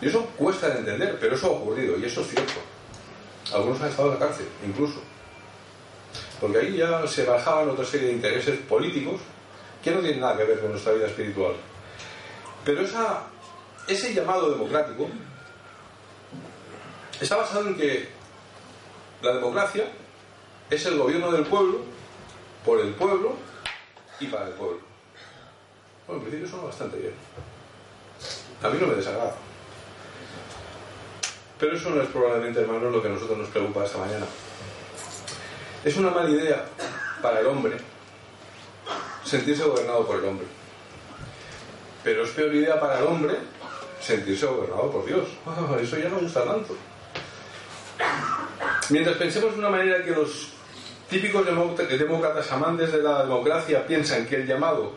y 0.00 0.08
eso 0.08 0.26
cuesta 0.36 0.68
de 0.68 0.80
entender, 0.80 1.18
pero 1.20 1.34
eso 1.34 1.46
ha 1.46 1.50
ocurrido 1.50 1.98
y 1.98 2.04
eso 2.04 2.20
es 2.20 2.28
cierto. 2.28 2.60
Algunos 3.52 3.80
han 3.80 3.88
estado 3.88 4.08
en 4.12 4.20
la 4.20 4.26
cárcel, 4.26 4.48
incluso. 4.66 5.00
Porque 6.40 6.58
ahí 6.58 6.76
ya 6.76 7.06
se 7.06 7.24
bajaban 7.24 7.68
otra 7.70 7.84
serie 7.84 8.08
de 8.08 8.14
intereses 8.14 8.58
políticos 8.60 9.20
que 9.82 9.90
no 9.90 10.00
tienen 10.00 10.20
nada 10.20 10.36
que 10.36 10.44
ver 10.44 10.60
con 10.60 10.70
nuestra 10.70 10.92
vida 10.92 11.06
espiritual. 11.06 11.54
Pero 12.64 12.82
ese 13.86 14.14
llamado 14.14 14.50
democrático 14.50 15.08
está 17.20 17.36
basado 17.36 17.68
en 17.68 17.76
que 17.76 18.08
la 19.22 19.34
democracia 19.34 19.84
es 20.70 20.84
el 20.86 20.98
gobierno 20.98 21.30
del 21.30 21.44
pueblo, 21.44 21.80
por 22.64 22.80
el 22.80 22.94
pueblo 22.94 23.36
y 24.20 24.26
para 24.26 24.48
el 24.48 24.52
pueblo. 24.54 24.93
Bueno, 26.06 26.22
en 26.22 26.28
principio 26.28 26.48
suena 26.48 26.66
bastante 26.66 26.98
bien. 26.98 27.14
A 28.62 28.68
mí 28.68 28.78
no 28.80 28.86
me 28.86 28.94
desagrada. 28.94 29.34
Pero 31.58 31.76
eso 31.76 31.90
no 31.90 32.02
es 32.02 32.08
probablemente, 32.08 32.60
hermanos, 32.60 32.92
lo 32.92 33.00
que 33.00 33.08
a 33.08 33.12
nosotros 33.12 33.38
nos 33.38 33.48
preocupa 33.48 33.84
esta 33.84 33.98
mañana. 33.98 34.26
Es 35.84 35.96
una 35.96 36.10
mala 36.10 36.30
idea 36.30 36.64
para 37.22 37.40
el 37.40 37.46
hombre 37.46 37.76
sentirse 39.24 39.64
gobernado 39.64 40.06
por 40.06 40.16
el 40.16 40.24
hombre. 40.24 40.46
Pero 42.02 42.24
es 42.24 42.30
peor 42.30 42.54
idea 42.54 42.78
para 42.78 42.98
el 42.98 43.06
hombre 43.06 43.36
sentirse 44.00 44.46
gobernado 44.46 44.90
por 44.90 45.06
Dios. 45.06 45.28
eso 45.80 45.98
ya 45.98 46.08
no 46.08 46.18
gusta 46.18 46.44
tanto. 46.44 46.76
Mientras 48.90 49.16
pensemos 49.16 49.52
de 49.54 49.58
una 49.58 49.70
manera 49.70 50.04
que 50.04 50.10
los 50.10 50.48
típicos 51.08 51.46
demócratas 51.46 52.52
amantes 52.52 52.92
de 52.92 53.02
la 53.02 53.22
democracia 53.22 53.86
piensan 53.86 54.26
que 54.26 54.36
el 54.36 54.46
llamado 54.46 54.92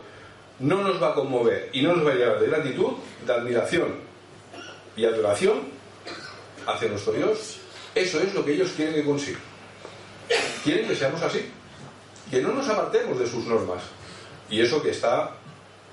no 0.60 0.82
nos 0.82 1.02
va 1.02 1.10
a 1.10 1.14
conmover 1.14 1.70
y 1.72 1.82
no 1.82 1.94
nos 1.94 2.06
va 2.06 2.12
a 2.12 2.14
llevar 2.14 2.40
de 2.40 2.46
gratitud, 2.48 2.92
de 3.26 3.32
admiración 3.32 3.94
y 4.96 5.04
adoración 5.04 5.60
hacia 6.66 6.88
nuestro 6.88 7.12
Dios, 7.12 7.58
eso 7.94 8.20
es 8.20 8.34
lo 8.34 8.44
que 8.44 8.54
ellos 8.54 8.72
quieren 8.76 8.94
que 8.94 9.04
consiga. 9.04 9.38
Quieren 10.62 10.86
que 10.86 10.94
seamos 10.94 11.22
así, 11.22 11.50
que 12.30 12.42
no 12.42 12.52
nos 12.52 12.68
apartemos 12.68 13.18
de 13.18 13.26
sus 13.26 13.44
normas. 13.46 13.82
Y 14.50 14.60
eso 14.60 14.82
que 14.82 14.90
está 14.90 15.30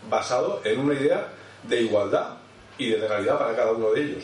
basado 0.10 0.62
en 0.63 0.80
una 0.80 0.93
idea 0.93 1.28
de 1.63 1.82
igualdad 1.82 2.38
y 2.78 2.89
de 2.89 2.99
legalidad 2.99 3.38
para 3.38 3.56
cada 3.56 3.71
uno 3.71 3.91
de 3.91 4.01
ellos. 4.01 4.23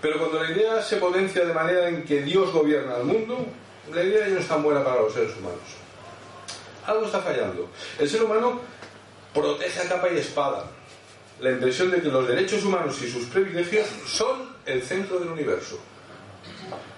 Pero 0.00 0.18
cuando 0.18 0.42
la 0.42 0.50
idea 0.50 0.82
se 0.82 0.96
potencia 0.96 1.44
de 1.44 1.52
manera 1.52 1.88
en 1.88 2.04
que 2.04 2.22
Dios 2.22 2.52
gobierna 2.52 2.96
el 2.98 3.04
mundo, 3.04 3.46
la 3.92 4.02
idea 4.02 4.28
ya 4.28 4.34
no 4.34 4.40
es 4.40 4.48
tan 4.48 4.62
buena 4.62 4.84
para 4.84 5.00
los 5.00 5.12
seres 5.12 5.36
humanos. 5.36 5.60
Algo 6.86 7.06
está 7.06 7.20
fallando. 7.20 7.68
El 7.98 8.08
ser 8.08 8.22
humano 8.22 8.60
protege 9.40 9.80
a 9.80 9.88
capa 9.88 10.08
y 10.10 10.18
espada 10.18 10.70
la 11.40 11.52
impresión 11.52 11.90
de 11.90 12.00
que 12.00 12.08
los 12.08 12.26
derechos 12.26 12.64
humanos 12.64 13.00
y 13.02 13.08
sus 13.08 13.26
privilegios 13.26 13.86
son 14.06 14.56
el 14.66 14.82
centro 14.82 15.20
del 15.20 15.28
universo. 15.28 15.78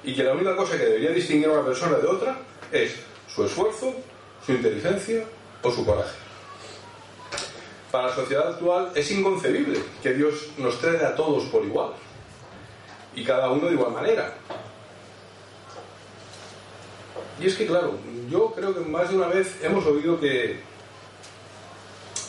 Y 0.03 0.15
que 0.15 0.25
la 0.25 0.33
única 0.33 0.57
cosa 0.57 0.79
que 0.79 0.85
debería 0.85 1.11
distinguir 1.11 1.49
a 1.49 1.53
una 1.53 1.65
persona 1.65 1.99
de 1.99 2.07
otra 2.07 2.39
es 2.73 2.95
su 3.29 3.45
esfuerzo, 3.45 3.95
su 4.45 4.53
inteligencia 4.53 5.25
o 5.63 5.71
su 5.71 5.85
coraje. 5.85 6.17
Para 7.91 8.09
la 8.09 8.15
sociedad 8.15 8.49
actual 8.49 8.93
es 8.95 9.11
inconcebible 9.11 9.81
que 10.03 10.15
Dios 10.15 10.49
nos 10.57 10.79
trate 10.81 11.05
a 11.05 11.15
todos 11.15 11.45
por 11.47 11.65
igual 11.65 11.93
y 13.15 13.25
cada 13.25 13.51
uno 13.51 13.67
de 13.67 13.75
igual 13.75 13.93
manera. 13.93 14.35
Y 17.41 17.47
es 17.47 17.57
que, 17.57 17.67
claro, 17.67 17.99
yo 18.31 18.53
creo 18.53 18.75
que 18.75 18.81
más 18.81 19.11
de 19.11 19.17
una 19.17 19.27
vez 19.27 19.59
hemos 19.63 19.85
oído 19.87 20.21
que 20.21 20.61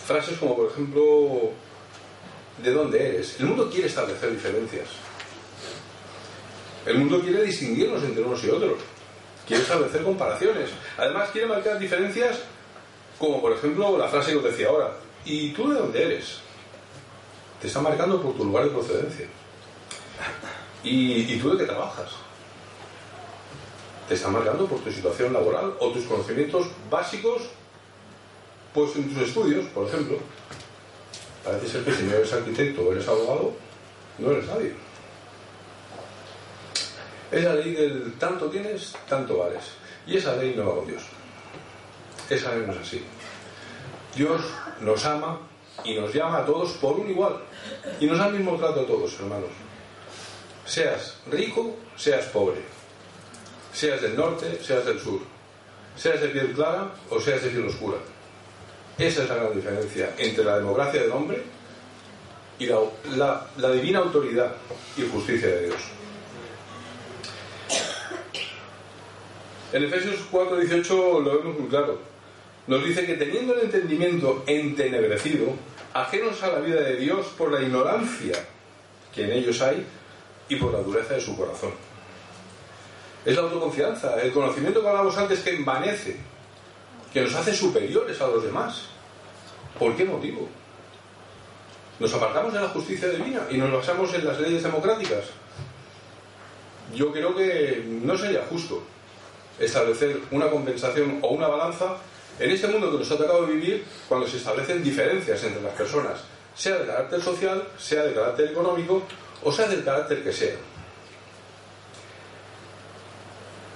frases 0.06 0.38
como, 0.38 0.56
por 0.56 0.72
ejemplo, 0.72 1.52
¿de 2.64 2.72
dónde 2.72 3.08
eres? 3.10 3.40
El 3.40 3.48
mundo 3.48 3.70
quiere 3.70 3.88
establecer 3.88 4.32
diferencias. 4.32 4.88
El 6.86 6.98
mundo 6.98 7.22
quiere 7.22 7.44
distinguirnos 7.44 8.04
entre 8.04 8.24
unos 8.24 8.44
y 8.44 8.50
otros. 8.50 8.80
quiere 9.48 9.64
establecer 9.64 10.04
comparaciones. 10.04 10.70
Además, 10.98 11.30
quiere 11.32 11.48
marcar 11.48 11.78
diferencias, 11.78 12.40
como 13.20 13.42
por 13.42 13.52
ejemplo 13.52 13.98
la 13.98 14.08
frase 14.08 14.32
que 14.32 14.38
os 14.38 14.44
decía 14.44 14.70
ahora. 14.70 14.94
¿Y 15.26 15.52
tú 15.52 15.70
de 15.70 15.80
dónde 15.80 16.04
eres? 16.04 16.38
Te 17.60 17.68
está 17.68 17.82
marcando 17.82 18.22
por 18.22 18.36
tu 18.36 18.46
lugar 18.46 18.64
de 18.66 18.72
procedencia. 18.72 19.28
¿Y, 20.84 21.34
y 21.34 21.40
tú 21.40 21.52
de 21.52 21.60
qué 21.60 21.66
trabajas? 21.66 22.10
Te 24.08 24.16
está 24.16 24.30
marcando 24.30 24.66
por 24.66 24.80
tu 24.80 24.92
situación 24.92 25.34
laboral 25.34 25.76
o 25.80 25.92
tus 25.92 26.06
conocimientos 26.06 26.68
básicos, 26.90 27.44
pues 28.74 28.96
en 28.96 29.14
tus 29.14 29.28
estudios, 29.28 29.66
por 29.68 29.88
ejemplo. 29.88 30.18
Parece 31.44 31.68
ser 31.68 31.84
que 31.84 31.92
si 31.92 32.04
no 32.04 32.16
eres 32.16 32.32
arquitecto 32.34 32.82
o 32.82 32.92
eres 32.92 33.08
abogado, 33.08 33.54
no 34.20 34.32
eres 34.32 34.46
nadie. 34.46 34.74
Es 37.32 37.44
la 37.44 37.56
ley 37.56 37.74
del 37.74 38.14
tanto 38.20 38.50
tienes, 38.50 38.94
tanto 39.08 39.38
vales. 39.38 39.64
Y 40.06 40.18
esa 40.18 40.36
ley 40.36 40.54
no 40.56 40.68
va 40.68 40.76
con 40.76 40.88
Dios. 40.88 41.04
Esa 42.30 42.54
ley 42.54 42.64
no 42.66 42.74
es 42.74 42.80
así. 42.80 43.04
Dios 44.16 44.42
nos 44.82 45.06
ama 45.06 45.40
y 45.84 45.96
nos 45.96 46.14
llama 46.14 46.40
a 46.40 46.46
todos 46.46 46.72
por 46.74 47.00
un 47.00 47.10
igual. 47.10 47.38
Y 48.00 48.06
nos 48.06 48.18
da 48.18 48.28
el 48.28 48.34
mismo 48.34 48.58
trato 48.58 48.82
a 48.82 48.86
todos, 48.86 49.14
hermanos. 49.20 49.50
Seas 50.66 51.16
rico, 51.32 51.76
seas 51.96 52.26
pobre. 52.26 52.62
Seas 53.74 54.02
del 54.02 54.16
norte, 54.16 54.60
seas 54.62 54.86
del 54.86 55.00
sur. 55.00 55.22
Seas 55.96 56.22
de 56.22 56.28
piel 56.28 56.52
clara 56.54 56.92
o 57.10 57.20
seas 57.20 57.44
de 57.44 57.50
piel 57.50 57.68
oscura. 57.68 57.98
Esa 59.02 59.24
es 59.24 59.30
la 59.30 59.36
gran 59.36 59.56
diferencia 59.56 60.14
entre 60.16 60.44
la 60.44 60.60
democracia 60.60 61.02
del 61.02 61.12
hombre 61.12 61.42
y 62.60 62.68
la, 62.68 63.48
divina 63.74 63.98
autoridad 63.98 64.54
y 64.96 65.02
justicia 65.12 65.48
de 65.48 65.66
Dios. 65.66 65.82
En 69.74 69.84
Efesios 69.86 70.18
4:18 70.32 71.24
lo 71.24 71.40
vemos 71.40 71.60
muy 71.60 71.68
claro. 71.68 71.98
Nos 72.68 72.86
dice 72.86 73.08
que 73.08 73.16
teniendo 73.16 73.56
el 73.56 73.62
entendimiento 73.62 74.44
entenebrecido, 74.46 75.48
ajenos 75.96 76.44
a 76.44 76.50
la 76.52 76.60
vida 76.60 76.82
de 76.82 76.98
Dios 76.98 77.26
por 77.36 77.52
la 77.52 77.60
ignorancia 77.60 78.36
que 79.16 79.24
en 79.24 79.32
ellos 79.32 79.60
hay 79.62 79.84
y 80.48 80.58
por 80.58 80.74
la 80.74 80.80
dureza 80.80 81.16
de 81.16 81.22
su 81.22 81.36
corazón. 81.36 81.72
Es 83.26 83.36
la 83.36 83.42
autoconfianza, 83.42 84.22
el 84.22 84.32
conocimiento 84.32 84.80
que 84.80 84.88
hablamos 84.88 85.18
antes 85.18 85.40
que 85.40 85.56
envanece, 85.56 86.18
que 87.14 87.22
nos 87.22 87.36
hace 87.36 87.54
superiores 87.54 88.20
a 88.22 88.28
los 88.28 88.44
demás. 88.44 88.84
¿Por 89.78 89.96
qué 89.96 90.06
motivo? 90.06 90.48
Nos 92.00 92.14
apartamos 92.14 92.54
de 92.54 92.60
la 92.60 92.70
justicia 92.70 93.10
divina 93.10 93.42
y 93.50 93.58
nos 93.58 93.72
basamos 93.72 94.14
en 94.14 94.26
las 94.26 94.40
leyes 94.40 94.64
democráticas. 94.64 95.26
Yo 96.96 97.12
creo 97.12 97.36
que 97.36 97.84
no 98.04 98.18
sería 98.18 98.44
justo 98.50 98.84
establecer 99.60 100.20
una 100.32 100.50
compensación 100.50 101.20
o 101.22 101.30
una 101.30 101.48
balanza 101.48 101.98
en 102.40 102.50
este 102.50 102.68
mundo 102.68 102.92
que 102.92 102.98
nos 102.98 103.12
ha 103.12 103.18
tocado 103.18 103.46
vivir 103.46 103.86
cuando 104.10 104.28
se 104.28 104.38
establecen 104.38 104.84
diferencias 104.84 105.44
entre 105.44 105.62
las 105.62 105.74
personas, 105.74 106.22
sea 106.56 106.78
de 106.78 106.88
carácter 106.88 107.22
social, 107.22 107.68
sea 107.78 108.04
de 108.04 108.14
carácter 108.14 108.50
económico 108.50 109.04
o 109.44 109.52
sea 109.52 109.68
del 109.68 109.84
carácter 109.84 110.24
que 110.24 110.34
sea. 110.34 110.56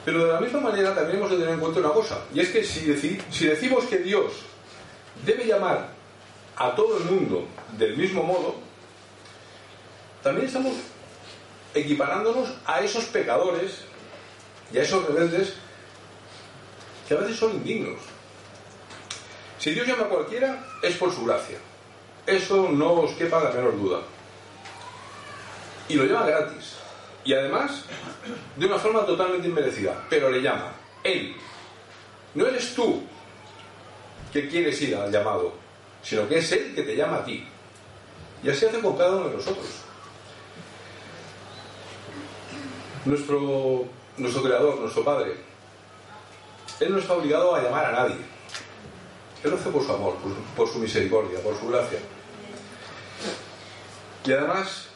Pero 0.06 0.24
de 0.24 0.34
la 0.34 0.40
misma 0.40 0.60
manera 0.60 0.94
también 0.94 1.18
hemos 1.18 1.32
de 1.32 1.38
tener 1.38 1.56
en 1.56 1.60
cuenta 1.60 1.80
una 1.80 1.90
cosa, 1.90 2.20
y 2.32 2.40
es 2.40 2.50
que 2.50 2.64
si, 2.64 2.86
deci 2.86 3.20
si 3.32 3.48
decimos 3.48 3.86
que 3.86 3.98
Dios 3.98 4.34
debe 5.26 5.46
llamar 5.46 5.90
a 6.56 6.76
todo 6.76 6.98
el 6.98 7.06
mundo 7.06 7.48
del 7.76 7.98
mismo 7.98 8.22
modo, 8.22 8.56
también 10.22 10.46
estamos 10.46 10.74
equiparándonos 11.74 12.50
a 12.66 12.82
esos 12.82 13.06
pecadores 13.06 13.82
y 14.72 14.78
a 14.78 14.84
esos 14.84 15.06
rebeldes 15.08 15.54
que 17.08 17.16
a 17.16 17.18
veces 17.18 17.38
son 17.38 17.54
indignos. 17.54 18.00
Si 19.60 19.72
Dios 19.72 19.88
llama 19.88 20.04
a 20.04 20.10
cualquiera, 20.10 20.64
es 20.84 20.96
por 20.98 21.12
su 21.12 21.26
gracia. 21.26 21.58
Eso 22.28 22.70
no 22.70 22.94
os 22.94 23.12
quepa 23.14 23.44
la 23.44 23.52
menor 23.52 23.76
duda. 23.80 24.02
Y 25.90 25.96
lo 25.96 26.06
llama 26.06 26.28
gratis. 26.28 26.85
Y 27.26 27.34
además, 27.34 27.84
de 28.56 28.66
una 28.68 28.78
forma 28.78 29.06
totalmente 29.06 29.48
inmerecida. 29.48 30.06
Pero 30.10 30.30
le 30.30 30.42
llama. 30.42 30.74
Él. 31.04 31.36
No 32.36 32.46
eres 32.46 32.76
tú 32.76 33.02
que 34.32 34.48
quieres 34.48 34.80
ir 34.82 34.96
al 34.96 35.12
llamado, 35.12 35.54
sino 36.04 36.28
que 36.28 36.38
es 36.38 36.52
Él 36.52 36.74
que 36.76 36.84
te 36.84 36.96
llama 36.96 37.18
a 37.18 37.26
ti. 37.26 37.48
Y 38.44 38.50
así 38.50 38.66
hace 38.66 38.80
con 38.80 38.96
cada 38.96 39.16
uno 39.16 39.30
de 39.30 39.38
nosotros. 39.38 39.66
Nuestro, 43.06 43.86
nuestro 44.18 44.44
Creador, 44.44 44.80
nuestro 44.80 45.04
Padre, 45.04 45.36
Él 46.80 46.92
no 46.92 47.00
está 47.00 47.14
obligado 47.14 47.56
a 47.56 47.62
llamar 47.62 47.86
a 47.86 47.92
nadie. 47.92 48.18
Él 49.44 49.52
lo 49.52 49.58
hace 49.58 49.70
por 49.70 49.84
su 49.84 49.92
amor, 49.94 50.16
por, 50.16 50.34
por 50.56 50.68
su 50.68 50.80
misericordia, 50.80 51.40
por 51.40 51.58
su 51.58 51.68
gracia. 51.68 52.00
Y 54.26 54.32
además, 54.32 54.90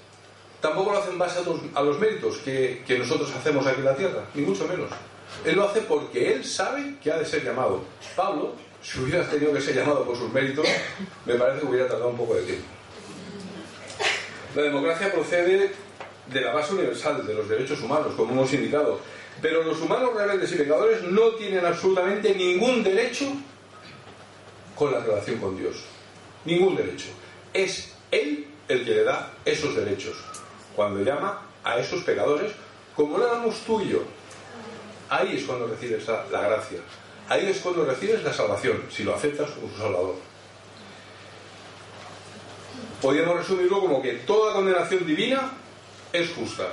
tampoco 0.62 0.92
lo 0.92 1.00
hace 1.00 1.12
en 1.12 1.18
base 1.18 1.40
a 1.74 1.82
los, 1.82 2.00
méritos 2.00 2.38
que, 2.38 2.84
que, 2.86 3.00
nosotros 3.00 3.32
hacemos 3.36 3.66
aquí 3.66 3.80
en 3.80 3.86
la 3.86 3.96
tierra, 3.96 4.26
ni 4.34 4.42
mucho 4.42 4.68
menos. 4.68 4.90
Él 5.46 5.56
lo 5.56 5.70
hace 5.70 5.82
porque 5.82 6.34
él 6.34 6.46
sabe 6.46 6.96
que 7.02 7.12
ha 7.12 7.18
de 7.18 7.26
ser 7.26 7.44
llamado. 7.44 7.82
Pablo, 8.16 8.56
si 8.82 9.00
hubiera 9.00 9.28
tenido 9.30 9.54
que 9.54 9.62
ser 9.62 9.76
llamado 9.76 10.04
por 10.04 10.18
sus 10.18 10.32
méritos, 10.32 10.66
me 11.26 11.36
parece 11.36 11.62
que 11.62 11.66
hubiera 11.66 11.88
tardado 11.88 12.10
un 12.10 12.18
poco 12.18 12.36
de 12.36 12.44
tiempo. 12.44 12.66
La 14.56 14.64
democracia 14.64 15.12
procede 15.12 15.72
de 16.28 16.42
la 16.42 16.54
base 16.54 16.74
universal 16.74 17.26
de 17.26 17.34
los 17.34 17.48
derechos 17.48 17.82
humanos, 17.82 18.14
como 18.16 18.34
hemos 18.34 18.54
indicado. 18.54 19.00
Pero 19.42 19.64
los 19.64 19.80
humanos 19.80 20.14
rebeldes 20.16 20.52
y 20.52 20.56
pecadores 20.56 21.04
no 21.04 21.32
tienen 21.32 21.66
absolutamente 21.66 22.36
ningún 22.36 22.84
derecho 22.84 23.26
con 24.76 24.92
la 24.92 25.00
relación 25.00 25.38
con 25.40 25.58
Dios. 25.58 25.84
Ningún 26.46 26.76
derecho. 26.76 27.08
Es 27.54 27.94
Él 28.12 28.48
el 28.68 28.86
que 28.86 28.92
le 28.92 29.04
da 29.04 29.34
esos 29.46 29.76
derechos. 29.76 30.16
Cuando 30.80 31.04
llama 31.04 31.42
a 31.62 31.78
esos 31.78 32.06
pecadores, 32.06 32.54
como 32.96 33.18
lo 33.18 33.26
damos 33.28 33.54
tuyo, 33.66 34.02
ahí 35.10 35.36
es 35.36 35.44
cuando 35.44 35.68
recibes 35.68 36.08
la, 36.08 36.26
la, 36.32 36.40
gracia. 36.40 36.80
Ahí 37.28 37.48
es 37.48 37.60
cuando 37.60 37.84
recibes 37.84 38.24
la 38.24 38.32
salvación, 38.32 38.86
si 38.90 39.04
lo 39.04 39.14
aceptas 39.14 39.52
como 39.52 39.70
su 39.70 39.78
Salvador. 39.78 40.16
Podríamos 43.02 43.40
resumirlo 43.40 43.82
como 43.82 44.02
que 44.02 44.14
toda 44.26 44.54
condenación 44.54 45.06
divina 45.06 45.52
es 46.14 46.30
justa 46.34 46.70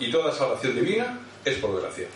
y 0.00 0.10
toda 0.10 0.32
salvación 0.32 0.74
divina 0.74 1.20
es 1.44 1.56
por 1.58 1.80
gracia. 1.80 2.08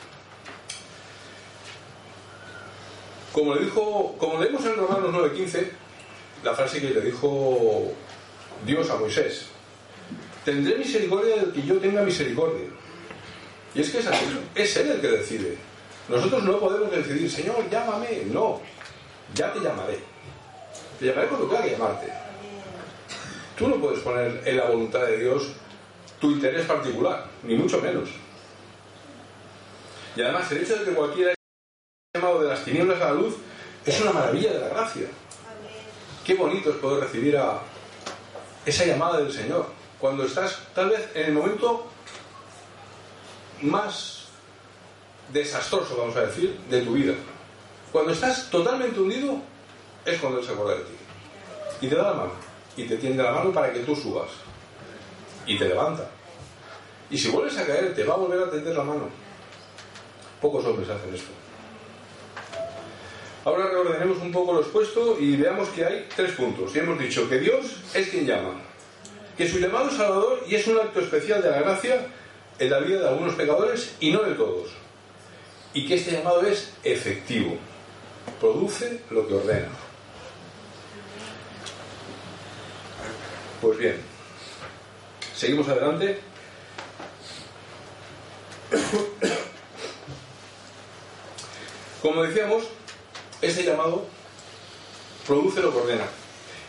Como 3.32 3.54
le 3.54 3.66
dijo, 3.66 4.16
como 4.18 4.40
leemos 4.40 4.64
en 4.64 4.74
Romanos 4.74 5.14
9:15, 5.14 5.70
la 6.42 6.54
frase 6.54 6.80
que 6.80 6.90
le 6.90 7.02
dijo 7.02 7.92
Dios 8.66 8.90
a 8.90 8.96
Moisés, 8.96 9.50
tendré 10.48 10.78
misericordia 10.78 11.36
del 11.36 11.52
que 11.52 11.62
yo 11.62 11.76
tenga 11.76 12.02
misericordia. 12.02 12.68
Y 13.74 13.82
es 13.82 13.90
que 13.90 13.98
es 13.98 14.06
así, 14.06 14.24
es 14.54 14.76
Él 14.78 14.92
el 14.92 15.00
que 15.02 15.08
decide. 15.08 15.58
Nosotros 16.08 16.42
no 16.42 16.58
podemos 16.58 16.90
decidir, 16.90 17.30
Señor, 17.30 17.68
llámame. 17.70 18.22
No, 18.32 18.58
ya 19.34 19.52
te 19.52 19.60
llamaré. 19.60 19.98
Te 20.98 21.04
llamaré 21.04 21.28
cuando 21.28 21.48
tenga 21.48 21.62
que 21.64 21.70
llamarte. 21.72 22.06
Tú 23.58 23.68
no 23.68 23.76
puedes 23.76 24.00
poner 24.00 24.42
en 24.46 24.56
la 24.56 24.64
voluntad 24.64 25.00
de 25.00 25.18
Dios 25.18 25.52
tu 26.18 26.30
interés 26.30 26.64
particular, 26.64 27.26
ni 27.42 27.54
mucho 27.54 27.78
menos. 27.82 28.08
Y 30.16 30.22
además, 30.22 30.50
el 30.50 30.62
hecho 30.62 30.76
de 30.76 30.84
que 30.86 30.92
cualquiera 30.92 31.30
haya 31.32 32.22
llamado 32.22 32.40
de 32.40 32.48
las 32.48 32.64
tinieblas 32.64 33.02
a 33.02 33.12
la 33.12 33.12
luz 33.12 33.34
es 33.84 34.00
una 34.00 34.12
maravilla 34.12 34.54
de 34.54 34.60
la 34.60 34.68
gracia. 34.68 35.08
Qué 36.24 36.34
bonito 36.34 36.70
es 36.70 36.76
poder 36.76 37.04
recibir 37.04 37.36
a 37.36 37.60
esa 38.64 38.86
llamada 38.86 39.18
del 39.18 39.30
Señor. 39.30 39.77
Cuando 40.00 40.24
estás, 40.24 40.60
tal 40.74 40.90
vez, 40.90 41.10
en 41.14 41.26
el 41.26 41.32
momento 41.32 41.86
más 43.62 44.26
desastroso, 45.32 45.96
vamos 45.96 46.16
a 46.16 46.26
decir, 46.26 46.58
de 46.70 46.82
tu 46.82 46.92
vida. 46.92 47.14
Cuando 47.90 48.12
estás 48.12 48.48
totalmente 48.50 49.00
hundido, 49.00 49.40
es 50.04 50.20
cuando 50.20 50.38
Él 50.38 50.46
se 50.46 50.52
acuerda 50.52 50.74
de 50.76 50.84
ti. 50.84 50.92
Y 51.80 51.88
te 51.88 51.96
da 51.96 52.02
la 52.04 52.14
mano. 52.14 52.32
Y 52.76 52.84
te 52.84 52.96
tiende 52.96 53.22
la 53.22 53.32
mano 53.32 53.52
para 53.52 53.72
que 53.72 53.80
tú 53.80 53.96
subas. 53.96 54.30
Y 55.46 55.58
te 55.58 55.66
levanta. 55.66 56.08
Y 57.10 57.18
si 57.18 57.30
vuelves 57.30 57.56
a 57.58 57.66
caer, 57.66 57.94
te 57.94 58.04
va 58.04 58.14
a 58.14 58.18
volver 58.18 58.40
a 58.40 58.50
tender 58.50 58.76
la 58.76 58.84
mano. 58.84 59.08
Pocos 60.40 60.64
hombres 60.64 60.88
hacen 60.88 61.14
esto. 61.14 61.30
Ahora 63.44 63.68
reordenemos 63.68 64.18
un 64.18 64.30
poco 64.30 64.52
lo 64.52 64.60
expuesto 64.60 65.16
y 65.18 65.36
veamos 65.36 65.68
que 65.70 65.84
hay 65.84 66.08
tres 66.14 66.32
puntos. 66.32 66.74
Y 66.76 66.80
hemos 66.80 66.98
dicho 66.98 67.28
que 67.28 67.38
Dios 67.38 67.78
es 67.94 68.08
quien 68.08 68.26
llama, 68.26 68.60
que 69.38 69.48
su 69.48 69.60
llamado 69.60 69.88
es 69.88 69.96
salvador 69.96 70.44
y 70.48 70.56
es 70.56 70.66
un 70.66 70.78
acto 70.80 70.98
especial 70.98 71.40
de 71.40 71.48
la 71.48 71.60
gracia 71.60 72.08
en 72.58 72.70
la 72.70 72.80
vida 72.80 72.98
de 72.98 73.08
algunos 73.08 73.36
pecadores 73.36 73.94
y 74.00 74.10
no 74.10 74.24
de 74.24 74.34
todos. 74.34 74.70
Y 75.72 75.86
que 75.86 75.94
este 75.94 76.10
llamado 76.10 76.42
es 76.42 76.72
efectivo, 76.82 77.56
produce 78.40 79.00
lo 79.10 79.28
que 79.28 79.34
ordena. 79.34 79.68
Pues 83.60 83.78
bien, 83.78 84.00
seguimos 85.36 85.68
adelante. 85.68 86.18
Como 92.02 92.24
decíamos, 92.24 92.64
ese 93.40 93.62
llamado 93.62 94.04
produce 95.24 95.62
lo 95.62 95.70
que 95.70 95.78
ordena. 95.78 96.06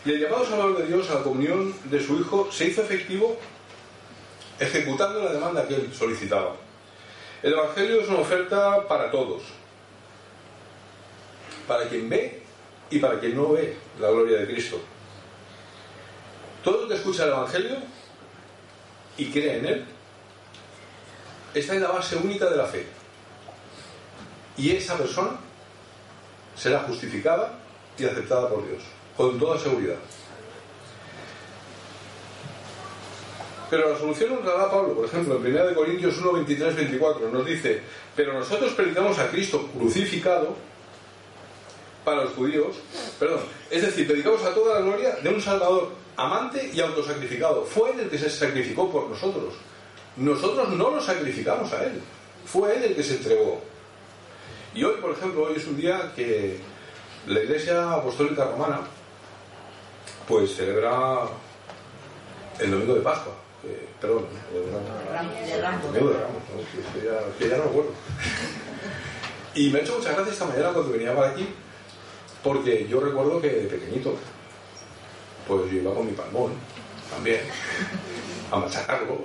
Y 0.04 0.12
el 0.12 0.20
llamado 0.20 0.46
Salvador 0.46 0.78
de 0.78 0.86
Dios 0.86 1.10
a 1.10 1.16
la 1.16 1.22
comunión 1.22 1.74
de 1.84 2.00
su 2.00 2.18
Hijo 2.18 2.50
se 2.50 2.66
hizo 2.66 2.82
efectivo 2.82 3.38
ejecutando 4.58 5.22
la 5.22 5.32
demanda 5.32 5.66
que 5.66 5.74
él 5.74 5.90
solicitaba. 5.92 6.56
El 7.42 7.52
Evangelio 7.52 8.00
es 8.00 8.08
una 8.08 8.20
oferta 8.20 8.86
para 8.86 9.10
todos, 9.10 9.42
para 11.66 11.88
quien 11.88 12.08
ve 12.08 12.42
y 12.90 12.98
para 12.98 13.18
quien 13.18 13.36
no 13.36 13.52
ve 13.52 13.76
la 13.98 14.10
gloria 14.10 14.38
de 14.38 14.46
Cristo. 14.46 14.80
Todo 16.62 16.82
el 16.82 16.88
que 16.88 16.94
escucha 16.94 17.24
el 17.24 17.30
Evangelio 17.30 17.76
y 19.16 19.30
cree 19.30 19.58
en 19.58 19.66
él 19.66 19.84
está 21.54 21.74
en 21.74 21.82
la 21.82 21.90
base 21.90 22.16
única 22.16 22.46
de 22.46 22.56
la 22.56 22.66
fe. 22.66 22.86
Y 24.56 24.72
esa 24.72 24.96
persona 24.96 25.38
será 26.54 26.80
justificada 26.80 27.58
y 27.98 28.04
aceptada 28.04 28.48
por 28.48 28.66
Dios, 28.68 28.82
con 29.20 29.38
toda 29.38 29.58
seguridad. 29.58 29.96
Pero 33.68 33.90
la 33.92 33.98
solución 33.98 34.34
nos 34.34 34.44
la 34.46 34.52
da 34.52 34.70
Pablo, 34.70 34.94
por 34.94 35.04
ejemplo, 35.04 35.36
en 35.36 35.54
1 35.54 35.74
Corintios 35.74 36.16
1, 36.16 36.32
23, 36.32 36.74
24, 36.74 37.30
nos 37.30 37.44
dice, 37.44 37.82
pero 38.16 38.32
nosotros 38.32 38.72
predicamos 38.72 39.18
a 39.18 39.28
Cristo 39.28 39.68
crucificado 39.76 40.56
para 42.02 42.24
los 42.24 42.32
judíos, 42.32 42.76
perdón, 43.18 43.40
es 43.70 43.82
decir, 43.82 44.06
predicamos 44.06 44.42
a 44.42 44.54
toda 44.54 44.76
la 44.76 44.86
gloria 44.86 45.16
de 45.16 45.28
un 45.28 45.40
Salvador 45.42 45.90
amante 46.16 46.70
y 46.72 46.80
autosacrificado. 46.80 47.66
Fue 47.66 47.90
él 47.90 48.00
el 48.00 48.08
que 48.08 48.16
se 48.16 48.30
sacrificó 48.30 48.90
por 48.90 49.06
nosotros. 49.06 49.52
Nosotros 50.16 50.70
no 50.70 50.90
lo 50.92 51.00
sacrificamos 51.02 51.70
a 51.74 51.84
él. 51.84 52.00
Fue 52.46 52.74
él 52.74 52.84
el 52.84 52.96
que 52.96 53.02
se 53.02 53.16
entregó. 53.16 53.60
Y 54.74 54.82
hoy, 54.82 54.94
por 54.98 55.10
ejemplo, 55.10 55.42
hoy 55.42 55.56
es 55.56 55.66
un 55.66 55.76
día 55.76 56.10
que 56.16 56.58
la 57.26 57.40
Iglesia 57.40 57.92
Apostólica 57.92 58.46
Romana 58.46 58.80
pues 60.30 60.54
celebra 60.54 61.22
el 62.60 62.70
domingo 62.70 62.94
de 62.94 63.00
Pascua. 63.00 63.32
Eh, 63.64 63.88
perdón, 64.00 64.26
el 64.54 64.60
domingo 64.60 66.10
de 66.10 66.18
Ramos, 66.18 66.38
que, 66.94 67.04
ya, 67.04 67.18
que 67.36 67.48
ya 67.48 67.56
no 67.56 67.64
me 67.64 67.70
acuerdo. 67.70 67.90
Y 69.56 69.70
me 69.70 69.80
ha 69.80 69.82
hecho 69.82 69.98
mucha 69.98 70.12
gracia 70.12 70.32
esta 70.32 70.44
mañana 70.44 70.72
cuando 70.72 70.92
venía 70.92 71.14
para 71.14 71.30
aquí, 71.30 71.48
porque 72.44 72.86
yo 72.86 73.00
recuerdo 73.00 73.40
que 73.40 73.48
de 73.48 73.66
pequeñito, 73.66 74.14
pues 75.48 75.68
yo 75.68 75.78
iba 75.78 75.92
con 75.92 76.06
mi 76.06 76.12
palmón 76.12 76.52
también, 77.10 77.40
a 78.52 78.56
machacarlo, 78.56 79.18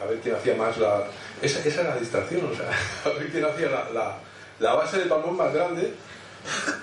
a 0.00 0.06
ver 0.06 0.20
quién 0.20 0.36
hacía 0.36 0.54
más 0.54 0.78
la. 0.78 1.08
Esa, 1.42 1.58
esa 1.68 1.80
era 1.80 1.94
la 1.96 2.00
distracción, 2.00 2.52
o 2.52 2.54
sea, 2.54 2.70
a 3.04 3.08
ver 3.18 3.32
quién 3.32 3.44
hacía 3.44 3.68
la, 3.68 3.90
la, 3.90 4.18
la 4.60 4.74
base 4.74 4.98
del 4.98 5.08
palmón 5.08 5.36
más 5.36 5.52
grande, 5.52 5.92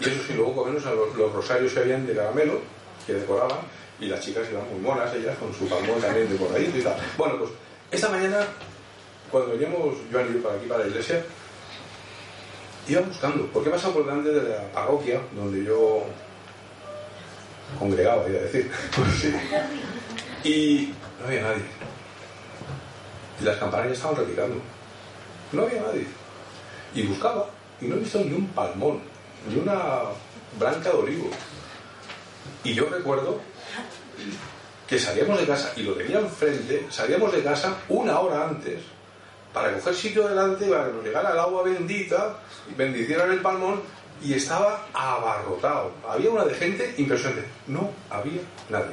y 0.01 0.03
eso 0.03 0.21
sí, 0.27 0.33
luego 0.33 0.53
comernos 0.53 0.85
a 0.85 0.91
los, 0.91 1.15
los 1.15 1.31
rosarios 1.31 1.71
que 1.71 1.79
habían 1.79 2.05
de 2.05 2.13
caramelo, 2.13 2.59
que 3.05 3.13
decoraban, 3.13 3.59
y 3.99 4.07
las 4.07 4.19
chicas 4.19 4.47
iban 4.51 4.67
muy 4.71 4.79
monas, 4.79 5.13
ellas 5.13 5.37
con 5.37 5.53
su 5.53 5.67
palmón 5.67 6.01
también 6.01 6.29
decoradito 6.29 6.77
y 6.77 6.81
tal. 6.81 6.95
Bueno, 7.17 7.37
pues 7.37 7.51
esta 7.91 8.09
mañana, 8.09 8.45
cuando 9.29 9.51
veníamos 9.51 9.97
Joan 10.11 10.27
y 10.29 10.33
yo 10.33 10.43
para 10.43 10.55
aquí, 10.55 10.65
para 10.65 10.83
la 10.83 10.87
iglesia, 10.89 11.23
iba 12.87 13.01
buscando, 13.01 13.47
porque 13.47 13.69
he 13.69 13.71
pasado 13.71 13.93
por 13.93 14.05
delante 14.05 14.29
de 14.31 14.49
la 14.49 14.71
parroquia 14.71 15.21
donde 15.35 15.63
yo 15.63 16.05
congregaba, 17.77 18.27
iba 18.29 18.39
a 18.39 18.43
decir. 18.43 18.71
Pues 18.95 19.09
sí. 19.19 19.33
Y 20.43 20.93
no 21.19 21.27
había 21.27 21.41
nadie. 21.43 21.63
Y 23.39 23.43
las 23.43 23.57
campanas 23.57 23.91
estaban 23.91 24.17
replicando. 24.17 24.55
No 25.51 25.63
había 25.63 25.81
nadie. 25.81 26.07
Y 26.95 27.03
buscaba, 27.03 27.47
y 27.79 27.85
no 27.85 27.95
he 27.95 27.99
visto 27.99 28.19
ni 28.19 28.33
un 28.33 28.47
palmón, 28.47 28.99
ni 29.47 29.59
una 29.59 30.03
branca 30.59 30.89
de 30.89 30.97
olivo. 30.97 31.29
Y 32.63 32.73
yo 32.73 32.87
recuerdo 32.89 33.39
que 34.87 34.99
salíamos 34.99 35.39
de 35.39 35.45
casa, 35.45 35.73
y 35.75 35.83
lo 35.83 35.93
tenía 35.93 36.19
enfrente, 36.19 36.87
salíamos 36.89 37.31
de 37.31 37.43
casa 37.43 37.77
una 37.89 38.19
hora 38.19 38.47
antes 38.49 38.79
para 39.53 39.73
coger 39.73 39.95
sitio 39.95 40.27
delante, 40.27 40.67
para 40.67 40.87
que 40.87 40.93
nos 40.93 41.03
llegara 41.03 41.31
el 41.31 41.39
agua 41.39 41.63
bendita, 41.63 42.37
y 42.69 42.75
bendicieran 42.75 43.31
el 43.31 43.41
palmón, 43.41 43.81
y 44.21 44.33
estaba 44.33 44.87
abarrotado. 44.93 45.91
Había 46.07 46.29
una 46.29 46.45
de 46.45 46.53
gente 46.53 46.93
impresionante. 46.97 47.45
No 47.67 47.89
había 48.09 48.41
nadie. 48.69 48.91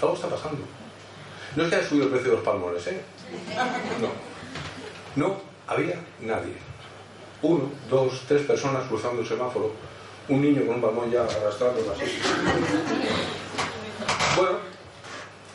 Algo 0.00 0.14
está 0.14 0.28
pasando. 0.28 0.64
No 1.56 1.62
es 1.62 1.68
que 1.68 1.76
haya 1.76 1.88
subido 1.88 2.06
el 2.06 2.10
precio 2.10 2.30
de 2.30 2.36
los 2.36 2.44
palmones, 2.44 2.86
¿eh? 2.86 3.00
No. 4.00 4.08
No 5.16 5.36
había 5.66 5.96
nadie. 6.20 6.54
Uno, 7.42 7.70
dos, 7.88 8.22
tres 8.26 8.42
personas 8.42 8.88
cruzando 8.88 9.22
el 9.22 9.28
semáforo. 9.28 9.72
Un 10.28 10.40
niño 10.40 10.64
con 10.66 10.76
un 10.76 10.80
palmón 10.80 11.10
ya 11.10 11.22
arrastrándolo 11.24 11.92
así. 11.92 12.04
Bueno, 14.36 14.58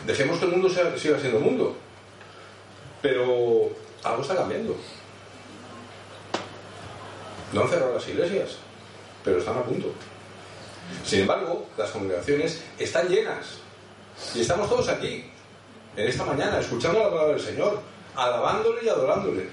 dejemos 0.05 0.37
que 0.39 0.45
el 0.45 0.51
mundo 0.51 0.69
sea- 0.69 0.97
siga 0.97 1.19
siendo 1.19 1.39
mundo. 1.39 1.75
Pero 3.01 3.69
algo 4.03 4.21
está 4.21 4.35
cambiando. 4.35 4.75
No 7.53 7.61
han 7.61 7.69
cerrado 7.69 7.95
las 7.95 8.07
iglesias, 8.07 8.57
pero 9.23 9.39
están 9.39 9.57
a 9.57 9.63
punto. 9.63 9.91
Sin 11.05 11.21
embargo, 11.21 11.67
las 11.77 11.89
congregaciones 11.91 12.61
están 12.77 13.07
llenas. 13.07 13.57
Y 14.35 14.41
estamos 14.41 14.69
todos 14.69 14.87
aquí, 14.89 15.25
en 15.95 16.07
esta 16.07 16.25
mañana, 16.25 16.59
escuchando 16.59 16.99
la 16.99 17.09
palabra 17.09 17.33
del 17.35 17.41
Señor, 17.41 17.81
alabándole 18.15 18.83
y 18.83 18.89
adorándole. 18.89 19.49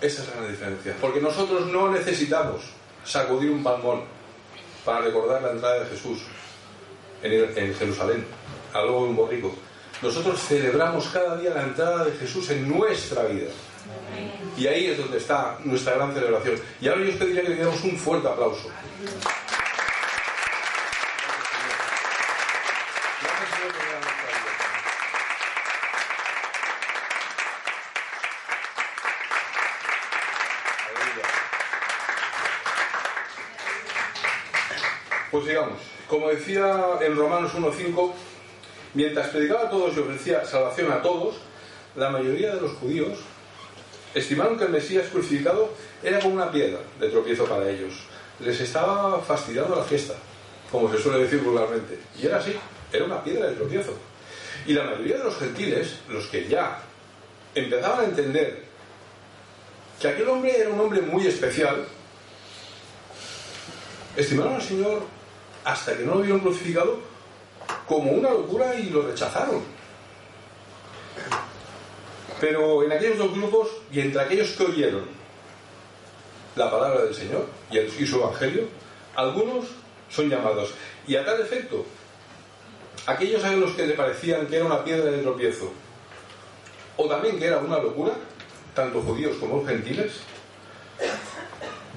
Esa 0.00 0.22
es 0.22 0.28
la 0.30 0.36
gran 0.36 0.50
diferencia. 0.50 0.96
Porque 1.00 1.20
nosotros 1.20 1.66
no 1.66 1.90
necesitamos 1.90 2.62
sacudir 3.04 3.50
un 3.50 3.62
palmón 3.62 4.02
para 4.84 5.00
recordar 5.00 5.42
la 5.42 5.50
entrada 5.52 5.80
de 5.80 5.86
Jesús 5.86 6.20
en, 7.22 7.32
en 7.32 7.74
Jerusalén, 7.74 8.24
al 8.72 8.86
lobo 8.86 9.04
de 9.04 9.10
un 9.10 9.16
borrico. 9.16 9.54
Nosotros 10.02 10.40
celebramos 10.40 11.08
cada 11.08 11.36
día 11.36 11.50
la 11.50 11.62
entrada 11.62 12.04
de 12.04 12.12
Jesús 12.12 12.48
en 12.50 12.68
nuestra 12.68 13.24
vida. 13.24 13.50
Y 14.56 14.66
ahí 14.66 14.86
es 14.86 14.98
donde 14.98 15.18
está 15.18 15.58
nuestra 15.64 15.94
gran 15.94 16.14
celebración. 16.14 16.56
Y 16.80 16.88
ahora 16.88 17.02
yo 17.02 17.10
os 17.10 17.16
pediría 17.16 17.42
que 17.42 17.48
le 17.50 17.54
diéramos 17.56 17.82
un 17.84 17.96
fuerte 17.96 18.28
aplauso. 18.28 18.68
Gracias, 23.22 23.50
Señor, 23.50 23.72
por 23.72 23.86
dar 23.86 24.00
nuestra 24.00 24.26
vida. 24.26 24.52
Aleluya. 30.88 31.26
Como 36.08 36.28
decía 36.28 36.98
en 37.00 37.16
Romanos 37.16 37.52
1.5, 37.54 38.12
mientras 38.94 39.28
predicaba 39.28 39.62
a 39.62 39.70
todos 39.70 39.96
y 39.96 40.00
ofrecía 40.00 40.44
salvación 40.44 40.90
a 40.92 41.02
todos, 41.02 41.36
la 41.96 42.10
mayoría 42.10 42.54
de 42.54 42.60
los 42.60 42.72
judíos 42.72 43.18
estimaron 44.14 44.58
que 44.58 44.64
el 44.64 44.70
Mesías 44.70 45.08
crucificado 45.08 45.70
era 46.02 46.18
como 46.20 46.34
una 46.34 46.50
piedra 46.50 46.80
de 46.98 47.08
tropiezo 47.08 47.44
para 47.44 47.68
ellos. 47.68 47.94
Les 48.40 48.60
estaba 48.60 49.20
fastidiando 49.20 49.76
la 49.76 49.84
fiesta, 49.84 50.14
como 50.70 50.90
se 50.90 51.00
suele 51.00 51.24
decir 51.24 51.40
vulgarmente. 51.40 51.98
Y 52.20 52.26
era 52.26 52.38
así, 52.38 52.54
era 52.92 53.04
una 53.04 53.22
piedra 53.22 53.46
de 53.48 53.56
tropiezo. 53.56 53.94
Y 54.66 54.72
la 54.72 54.84
mayoría 54.84 55.18
de 55.18 55.24
los 55.24 55.36
gentiles, 55.36 55.98
los 56.08 56.26
que 56.26 56.48
ya 56.48 56.80
empezaban 57.54 58.00
a 58.00 58.04
entender 58.04 58.64
que 60.00 60.08
aquel 60.08 60.28
hombre 60.28 60.58
era 60.58 60.70
un 60.70 60.80
hombre 60.80 61.02
muy 61.02 61.26
especial, 61.26 61.86
estimaron 64.16 64.54
al 64.54 64.62
Señor 64.62 65.02
hasta 65.64 65.96
que 65.96 66.04
no 66.04 66.16
lo 66.16 66.22
vieron 66.22 66.40
crucificado 66.40 66.98
como 67.86 68.12
una 68.12 68.30
locura 68.30 68.74
y 68.74 68.90
lo 68.90 69.02
rechazaron. 69.02 69.62
Pero 72.40 72.82
en 72.84 72.92
aquellos 72.92 73.18
dos 73.18 73.32
grupos 73.32 73.68
y 73.92 74.00
entre 74.00 74.22
aquellos 74.22 74.50
que 74.50 74.64
oyeron 74.64 75.04
la 76.56 76.70
palabra 76.70 77.02
del 77.02 77.14
Señor 77.14 77.46
y, 77.70 77.78
el, 77.78 77.90
su 77.90 78.16
evangelio, 78.16 78.68
algunos 79.14 79.66
son 80.08 80.28
llamados. 80.28 80.72
Y 81.06 81.16
a 81.16 81.24
tal 81.24 81.40
efecto, 81.40 81.84
aquellos 83.06 83.44
a 83.44 83.52
los 83.52 83.72
que 83.72 83.86
le 83.86 83.94
parecían 83.94 84.46
que 84.46 84.56
era 84.56 84.64
una 84.64 84.82
piedra 84.82 85.10
de 85.10 85.18
tropiezo, 85.18 85.72
o 86.96 87.06
también 87.06 87.38
que 87.38 87.46
era 87.46 87.58
una 87.58 87.78
locura, 87.78 88.12
tanto 88.74 89.02
judíos 89.02 89.36
como 89.38 89.64
gentiles, 89.66 90.12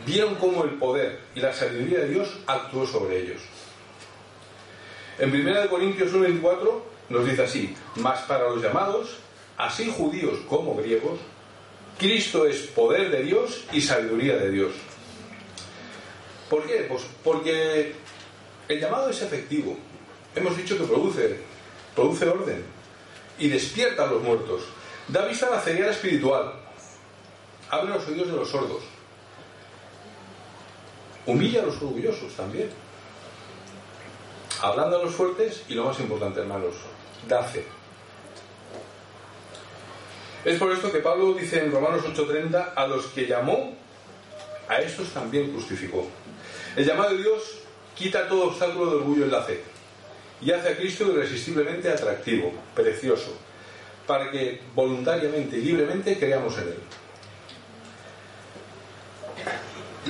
vieron 0.06 0.36
cómo 0.36 0.64
el 0.64 0.72
poder 0.72 1.20
y 1.36 1.40
la 1.40 1.54
sabiduría 1.54 2.00
de 2.00 2.10
Dios 2.10 2.30
actuó 2.48 2.86
sobre 2.86 3.20
ellos. 3.20 3.42
En 5.20 5.30
1 5.34 5.70
Corintios 5.70 6.14
1.24 6.14 6.82
nos 7.10 7.26
dice 7.26 7.44
así, 7.44 7.76
mas 7.96 8.22
para 8.22 8.50
los 8.50 8.62
llamados, 8.62 9.18
así 9.58 9.94
judíos 9.96 10.40
como 10.50 10.76
griegos, 10.76 11.20
Cristo 12.00 12.46
es 12.46 12.62
poder 12.68 13.12
de 13.12 13.24
Dios 13.24 13.64
y 13.72 13.82
sabiduría 13.82 14.38
de 14.38 14.50
Dios. 14.50 14.74
¿Por 16.50 16.66
qué? 16.66 16.86
Pues 16.90 17.04
porque 17.24 17.94
el 18.68 18.80
llamado 18.80 19.10
es 19.10 19.22
efectivo. 19.22 19.78
Hemos 20.36 20.58
dicho 20.58 20.78
que 20.78 20.84
produce, 20.84 21.40
produce 21.96 22.28
orden 22.28 22.64
y 23.38 23.48
despierta 23.48 24.04
a 24.04 24.08
los 24.08 24.24
muertos. 24.24 24.64
Da 25.08 25.26
vista 25.26 25.48
a 25.48 25.52
la 25.52 25.62
ceguera 25.62 25.92
espiritual. 25.92 26.54
abre 27.70 27.90
los 27.90 28.08
oídos 28.08 28.28
de 28.28 28.34
los 28.34 28.50
sordos. 28.50 28.84
Humilla 31.26 31.62
a 31.62 31.66
los 31.66 31.76
orgullosos 31.78 32.34
también. 32.34 32.70
Hablando 34.64 34.98
a 34.98 35.04
los 35.04 35.14
fuertes 35.14 35.64
y 35.68 35.74
lo 35.74 35.84
más 35.84 36.00
importante, 36.00 36.40
hermanos, 36.40 36.76
da 37.28 37.44
fe. 37.44 37.66
Es 40.46 40.58
por 40.58 40.72
esto 40.72 40.90
que 40.90 41.00
Pablo 41.00 41.34
dice 41.34 41.62
en 41.62 41.70
Romanos 41.70 42.06
8:30, 42.06 42.72
a 42.74 42.88
los 42.88 43.08
que 43.08 43.28
llamó, 43.28 43.74
a 44.70 44.80
estos 44.80 45.10
también 45.10 45.54
justificó. 45.54 46.08
El 46.78 46.86
llamado 46.86 47.10
de 47.10 47.18
Dios 47.18 47.60
quita 47.94 48.30
todo 48.30 48.46
obstáculo 48.46 48.90
de 48.90 48.96
orgullo 48.96 49.26
en 49.26 49.32
la 49.32 49.42
fe 49.42 49.62
y 50.42 50.50
hace 50.52 50.70
a 50.70 50.78
Cristo 50.78 51.12
irresistiblemente 51.12 51.90
atractivo, 51.90 52.54
precioso, 52.74 53.36
para 54.08 54.32
que 54.32 54.62
voluntariamente 54.74 55.58
y 55.58 55.62
libremente 55.62 56.18
creamos 56.18 56.58
en 56.60 56.70
Él. 56.70 56.80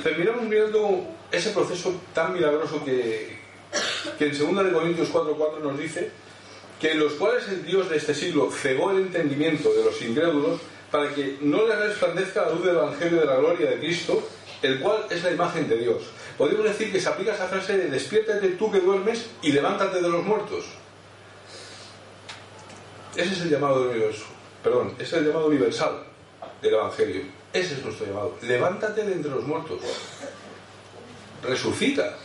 Terminamos 0.04 0.47
viendo 0.47 1.08
ese 1.32 1.49
proceso 1.49 1.99
tan 2.14 2.34
milagroso 2.34 2.86
que, 2.86 3.43
que 4.17 4.26
en 4.26 4.38
2 4.38 4.74
Corintios 4.74 5.09
4:4 5.09 5.59
nos 5.61 5.78
dice 5.78 6.11
que 6.80 6.91
en 6.91 6.99
los 6.99 7.13
cuales 7.13 7.47
el 7.47 7.65
Dios 7.65 7.89
de 7.89 7.97
este 7.97 8.13
siglo 8.13 8.51
cegó 8.51 8.91
el 8.91 8.97
entendimiento 8.97 9.74
de 9.74 9.86
los 9.86 10.01
incrédulos 10.01 10.59
para 10.91 11.13
que 11.13 11.38
no 11.41 11.65
les 11.67 11.80
resplandezca 11.80 12.43
la 12.43 12.51
luz 12.51 12.65
del 12.65 12.76
Evangelio 12.76 13.19
de 13.21 13.26
la 13.26 13.38
gloria 13.38 13.69
de 13.71 13.80
Cristo, 13.80 14.28
el 14.61 14.80
cual 14.80 15.05
es 15.09 15.24
la 15.24 15.32
imagen 15.32 15.67
de 15.67 15.78
Dios. 15.78 16.03
Podemos 16.38 16.65
decir 16.65 16.91
que 16.91 16.99
se 16.99 17.09
aplica 17.09 17.34
esa 17.34 17.47
frase 17.47 17.78
de 17.78 17.89
despiértate 17.89 18.49
tú 18.49 18.71
que 18.71 18.80
duermes 18.80 19.28
y 19.41 19.51
levántate 19.51 20.01
de 20.01 20.09
los 20.09 20.24
muertos. 20.24 20.65
Ese 23.15 23.34
es 23.34 23.41
el 23.41 23.49
llamado 23.49 23.80
del 23.82 23.95
universo, 23.95 24.26
perdón, 24.63 24.93
ese 24.95 25.03
es 25.03 25.13
el 25.13 25.28
llamado 25.28 25.47
universal 25.47 26.03
del 26.61 26.74
Evangelio. 26.74 27.21
Ese 27.53 27.76
es 27.76 27.84
nuestro 27.84 28.07
llamado. 28.07 28.36
Levántate 28.41 29.05
de 29.05 29.13
entre 29.13 29.32
los 29.32 29.43
muertos. 29.43 29.80
Resucita. 31.43 32.17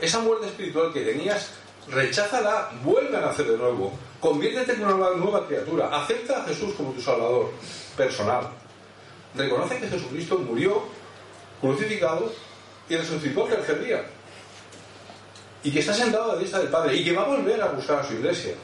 Esa 0.00 0.20
muerte 0.20 0.46
espiritual 0.46 0.92
que 0.92 1.00
tenías, 1.00 1.50
recházala, 1.88 2.70
vuelve 2.82 3.16
a 3.16 3.20
nacer 3.20 3.46
de 3.46 3.56
nuevo. 3.56 3.92
Conviértete 4.20 4.72
en 4.72 4.84
una 4.84 5.10
nueva 5.10 5.46
criatura. 5.46 5.88
Acepta 5.88 6.42
a 6.42 6.44
Jesús 6.44 6.74
como 6.74 6.92
tu 6.92 7.00
Salvador 7.00 7.50
personal. 7.96 8.48
Reconoce 9.34 9.78
que 9.78 9.88
Jesucristo 9.88 10.38
murió 10.38 10.82
crucificado 11.60 12.32
y 12.88 12.96
resucitó 12.96 13.46
el 13.46 13.54
tercer 13.54 13.84
día. 13.84 14.04
Y 15.62 15.70
que 15.70 15.80
está 15.80 15.94
sentado 15.94 16.24
a 16.24 16.34
la 16.34 16.38
diestra 16.38 16.60
del 16.60 16.68
Padre 16.68 16.96
y 16.96 17.04
que 17.04 17.12
va 17.12 17.22
a 17.22 17.28
volver 17.28 17.60
a 17.62 17.68
buscar 17.68 18.00
a 18.00 18.04
su 18.04 18.14
iglesia. 18.14 18.54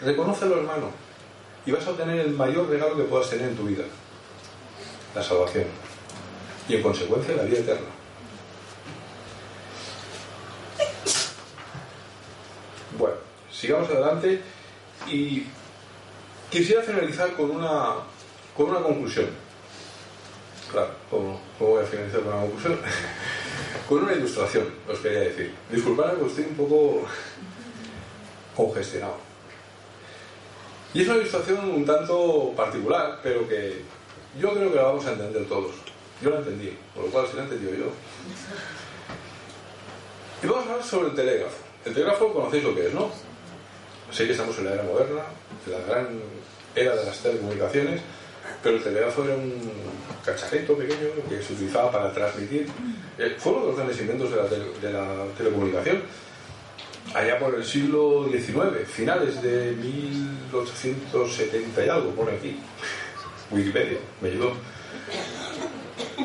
Reconócelo, 0.00 0.58
hermano. 0.58 0.90
Y 1.64 1.72
vas 1.72 1.86
a 1.86 1.90
obtener 1.90 2.20
el 2.20 2.30
mayor 2.30 2.68
regalo 2.68 2.96
que 2.96 3.04
puedas 3.04 3.30
tener 3.30 3.48
en 3.48 3.56
tu 3.56 3.64
vida. 3.64 3.84
La 5.14 5.22
salvación. 5.22 5.64
Y 6.68 6.76
en 6.76 6.82
consecuencia 6.82 7.34
la 7.34 7.42
vida 7.44 7.58
eterna. 7.58 7.88
Bueno, 12.98 13.16
sigamos 13.58 13.88
adelante 13.90 14.40
y 15.08 15.44
quisiera 16.50 16.82
finalizar 16.82 17.32
con 17.34 17.50
una, 17.50 17.94
con 18.56 18.70
una 18.70 18.80
conclusión. 18.80 19.26
Claro, 20.70 20.90
¿cómo, 21.10 21.40
voy 21.58 21.82
a 21.82 21.86
finalizar 21.86 22.20
con 22.20 22.32
una 22.32 22.42
conclusión? 22.42 22.78
con 23.88 24.04
una 24.04 24.12
ilustración, 24.12 24.66
os 24.88 24.98
quería 25.00 25.20
decir. 25.20 25.54
Disculpadme 25.70 26.20
que 26.20 26.26
estoy 26.26 26.44
un 26.44 26.54
poco 26.54 27.02
congestionado. 28.56 29.16
Y 30.94 31.02
es 31.02 31.08
una 31.08 31.18
ilustración 31.18 31.70
un 31.70 31.84
tanto 31.84 32.52
particular, 32.56 33.20
pero 33.22 33.48
que 33.48 33.82
yo 34.38 34.52
creo 34.52 34.70
que 34.70 34.76
la 34.76 34.82
vamos 34.84 35.04
a 35.06 35.12
entender 35.12 35.44
todos. 35.46 35.72
Yo 36.22 36.30
la 36.30 36.38
entendí, 36.38 36.76
por 36.94 37.04
lo 37.04 37.10
cual 37.10 37.26
si 37.26 37.36
la 37.36 37.42
he 37.42 37.44
entendido 37.44 37.74
yo. 37.74 37.92
Y 40.42 40.46
vamos 40.46 40.66
a 40.66 40.70
hablar 40.70 40.86
sobre 40.86 41.08
el 41.08 41.14
telégrafo. 41.14 41.56
El 41.84 41.94
telégrafo 41.94 42.32
conocéis 42.32 42.64
lo 42.64 42.74
que 42.74 42.86
es, 42.86 42.94
¿no? 42.94 43.10
Sé 44.10 44.26
que 44.26 44.32
estamos 44.32 44.58
en 44.58 44.64
la 44.64 44.72
era 44.74 44.82
moderna, 44.82 45.22
en 45.66 45.72
la 45.72 45.78
gran 45.86 46.08
era 46.74 46.96
de 46.96 47.04
las 47.04 47.18
telecomunicaciones, 47.18 48.00
pero 48.62 48.76
el 48.76 48.82
telégrafo 48.82 49.24
era 49.24 49.34
un 49.34 49.54
cacharrito 50.24 50.74
pequeño 50.76 51.10
que 51.28 51.42
se 51.42 51.52
utilizaba 51.52 51.92
para 51.92 52.10
transmitir. 52.12 52.68
Eh, 53.18 53.36
fue 53.38 53.52
uno 53.52 53.60
de 53.62 53.66
los 53.68 53.76
grandes 53.76 54.00
inventos 54.00 54.30
de 54.30 54.36
la, 54.92 55.24
telecomunicación 55.36 56.02
allá 57.14 57.38
por 57.38 57.54
el 57.54 57.64
siglo 57.64 58.28
XIX, 58.30 58.86
finales 58.86 59.40
de 59.42 59.72
1870 59.72 61.84
y 61.84 61.88
algo, 61.88 62.10
pone 62.10 62.32
aquí. 62.32 62.58
Wikipedia, 63.50 63.98
me 64.20 64.28
ayudó. 64.28 64.52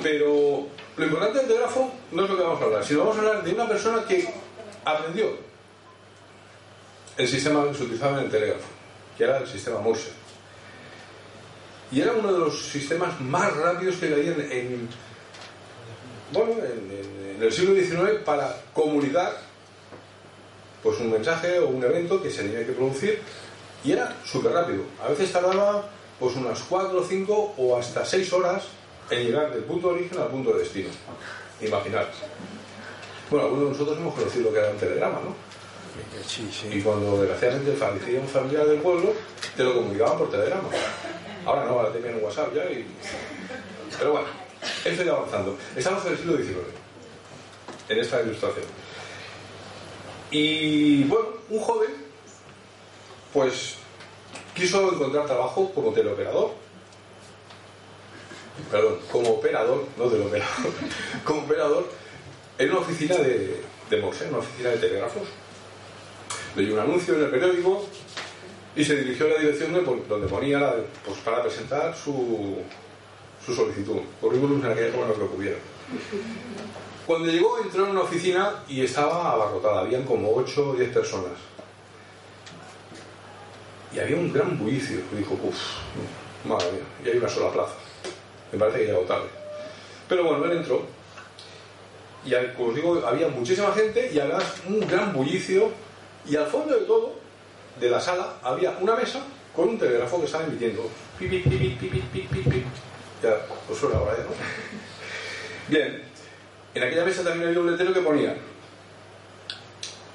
Pero 0.02 0.68
lo 0.98 1.06
importante 1.06 1.38
del 1.40 1.48
telégrafo 1.48 1.94
no 2.12 2.24
es 2.24 2.30
lo 2.30 2.38
que 2.38 2.44
vamos 2.44 2.62
a 2.62 2.66
hablar, 2.66 2.84
sino 2.84 3.00
vamos 3.00 3.16
a 3.18 3.20
hablar 3.20 3.44
de 3.44 3.54
una 3.54 3.68
persona 3.68 4.04
que 4.06 4.28
aprendió 4.84 5.53
el 7.18 7.28
sistema 7.28 7.68
que 7.68 7.76
se 7.76 7.84
utilizaba 7.84 8.20
en 8.20 8.26
el 8.26 8.32
telégrafo, 8.32 8.68
que 9.18 9.24
era 9.24 9.38
el 9.38 9.48
sistema 9.48 9.80
Morse. 9.80 10.12
Y 11.92 12.02
era 12.02 12.14
uno 12.14 12.34
de 12.34 12.40
los 12.40 12.70
sistemas 12.70 13.20
más 13.22 13.56
rápidos 13.56 13.98
que 13.98 14.08
había 14.08 14.32
en, 14.32 14.90
bueno, 16.32 16.54
en, 16.54 17.42
el 17.42 17.52
siglo 17.52 17.76
XIX 17.76 18.22
para 18.24 18.56
comunicar 18.74 19.36
pues 20.82 21.00
un 21.00 21.12
mensaje 21.12 21.60
o 21.60 21.68
un 21.68 21.84
evento 21.84 22.22
que 22.22 22.32
se 22.32 22.44
tenía 22.44 22.66
que 22.66 22.72
producir 22.72 23.20
y 23.84 23.92
era 23.92 24.16
súper 24.26 24.54
rápido. 24.54 24.84
A 25.04 25.10
veces 25.10 25.32
tardaba 25.32 25.90
pues 26.20 26.36
unas 26.36 26.60
4, 26.62 27.06
5 27.08 27.54
o 27.58 27.78
hasta 27.78 28.06
6 28.06 28.34
horas 28.34 28.64
en 29.10 29.26
llegar 29.26 29.54
del 29.54 29.64
punto 29.64 29.90
de 29.90 29.96
origen 29.96 30.20
al 30.20 30.30
punto 30.30 30.54
de 30.54 30.60
destino. 30.60 30.90
Imaginar. 31.62 32.10
Bueno, 33.30 33.46
algunos 33.46 33.66
de 33.66 33.72
nosotros 33.72 33.98
hemos 33.98 34.16
conocido 34.16 34.46
lo 34.46 34.54
que 34.54 34.60
era 34.60 34.72
un 34.72 34.78
telegrama, 34.78 35.20
¿no? 35.20 35.36
Y 36.72 36.82
cuando 36.82 37.20
desgraciadamente 37.22 37.74
fallecía 37.74 38.20
un 38.20 38.28
familiar 38.28 38.66
del 38.66 38.80
pueblo, 38.80 39.14
te 39.56 39.64
lo 39.64 39.76
comunicaban 39.76 40.18
por 40.18 40.32
telegrama. 40.32 40.70
Ahora 41.46 41.66
no, 41.66 41.72
ahora 41.72 41.92
te 41.92 42.00
un 42.00 42.24
WhatsApp 42.24 42.54
ya 42.56 42.66
y... 42.66 42.86
Pero 43.98 44.12
bueno, 44.14 44.28
estoy 44.86 45.08
avanzando. 45.08 45.58
Estamos 45.76 46.06
en 46.06 46.12
el 46.14 46.18
siglo 46.18 46.38
XIX, 46.38 46.58
en 47.90 48.00
esta 48.00 48.22
ilustración. 48.22 48.66
Y 50.32 51.04
bueno, 51.04 51.28
un 51.50 51.60
joven, 51.60 51.92
pues 53.32 53.76
quiso 54.56 54.92
encontrar 54.92 55.26
trabajo 55.26 55.72
como 55.74 55.92
teleoperador. 55.92 56.52
Perdón, 58.72 59.00
como 59.12 59.30
operador, 59.32 59.86
no 59.98 60.06
teleoperador, 60.06 60.72
como 61.24 61.42
operador 61.42 61.88
en 62.58 62.70
una 62.72 62.80
oficina 62.80 63.16
de, 63.18 63.62
de 63.90 63.98
Morse, 63.98 64.26
en 64.26 64.30
una 64.30 64.40
oficina 64.40 64.70
de 64.70 64.78
telégrafos. 64.78 65.24
Leyó 66.56 66.74
un 66.74 66.80
anuncio 66.80 67.16
en 67.16 67.24
el 67.24 67.30
periódico 67.30 67.88
y 68.76 68.84
se 68.84 68.96
dirigió 68.98 69.26
a 69.26 69.30
la 69.30 69.40
dirección 69.40 69.74
de, 69.74 69.82
donde 69.82 70.28
ponía 70.28 70.74
pues, 71.06 71.18
para 71.20 71.42
presentar 71.42 71.96
su, 71.96 72.58
su 73.46 73.54
solicitud. 73.54 74.02
Currículum 74.22 74.64
en 74.66 74.72
aquella 74.72 74.88
época 74.88 75.08
no 75.08 75.26
lo 75.26 75.38
que 75.38 75.56
Cuando 77.06 77.32
llegó 77.32 77.60
entró 77.60 77.86
en 77.86 77.92
una 77.92 78.02
oficina 78.02 78.64
y 78.68 78.82
estaba 78.82 79.32
abarrotada, 79.32 79.82
habían 79.82 80.04
como 80.04 80.34
8 80.36 80.70
o 80.70 80.74
10 80.76 80.90
personas. 80.94 81.34
Y 83.94 84.00
había 84.00 84.16
un 84.16 84.34
gran 84.34 84.58
bullicio. 84.58 85.00
Y 85.12 85.18
dijo, 85.18 85.38
uff, 85.44 85.58
madre 86.46 86.72
mía, 86.72 86.82
y 87.06 87.10
hay 87.10 87.18
una 87.18 87.30
sola 87.30 87.52
plaza. 87.52 87.74
Me 88.52 88.58
parece 88.58 88.80
que 88.80 88.86
llegó 88.86 89.02
tarde. 89.02 89.28
Pero 90.10 90.24
bueno, 90.24 90.46
él 90.46 90.58
entró. 90.58 90.82
Y 92.26 92.32
como 92.56 92.70
os 92.70 92.76
digo, 92.76 93.06
había 93.06 93.28
muchísima 93.28 93.72
gente 93.74 94.10
y 94.14 94.20
además 94.20 94.44
un 94.68 94.80
gran 94.82 95.14
bullicio. 95.14 95.72
Y 96.26 96.36
al 96.36 96.48
fondo 96.48 96.74
de 96.74 96.86
todo, 96.86 97.14
de 97.80 97.90
la 97.90 98.00
sala, 98.00 98.36
había 98.44 98.78
una 98.80 98.96
mesa 98.96 99.22
con 99.56 99.70
un 99.70 99.78
telégrafo 99.78 100.20
que 100.20 100.26
estaba 100.26 100.46
emitiendo. 100.46 100.90
Ya, 103.22 103.38
pues 103.68 103.80
suena 103.80 103.98
ahora 103.98 104.18
¿no? 104.18 104.32
Bien, 105.68 106.04
en 106.74 106.84
aquella 106.84 107.06
mesa 107.06 107.24
también 107.24 107.48
había 107.48 107.60
un 107.60 107.72
letrero 107.72 107.94
que 107.94 108.02
ponía: 108.02 108.36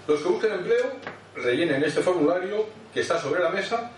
Los 0.07 0.21
que 0.21 0.29
busquen 0.29 0.53
empleo 0.53 0.93
rellenen 1.37 1.83
este 1.85 2.01
formulario 2.01 2.67
que 2.93 3.01
está 3.01 3.21
sobre 3.21 3.43
la 3.43 3.51
mesa 3.51 3.91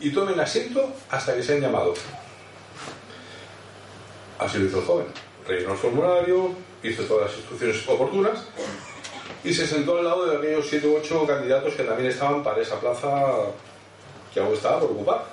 y 0.00 0.10
tomen 0.10 0.38
asiento 0.40 0.92
hasta 1.10 1.34
que 1.34 1.42
sean 1.42 1.60
llamados. 1.60 1.98
Así 4.38 4.58
lo 4.58 4.66
hizo 4.66 4.78
el 4.78 4.84
joven. 4.84 5.06
Rellenó 5.46 5.72
el 5.72 5.78
formulario, 5.78 6.54
hizo 6.82 7.02
todas 7.04 7.30
las 7.30 7.38
instrucciones 7.38 7.88
oportunas 7.88 8.44
y 9.44 9.54
se 9.54 9.66
sentó 9.66 9.98
al 9.98 10.04
lado 10.04 10.26
de 10.26 10.36
aquellos 10.36 10.66
7 10.68 10.86
u 10.86 10.96
8 10.96 11.26
candidatos 11.26 11.74
que 11.74 11.84
también 11.84 12.10
estaban 12.10 12.42
para 12.42 12.60
esa 12.60 12.78
plaza 12.80 13.08
que 14.32 14.40
aún 14.40 14.54
estaba 14.54 14.80
por 14.80 14.90
ocupar. 14.90 15.24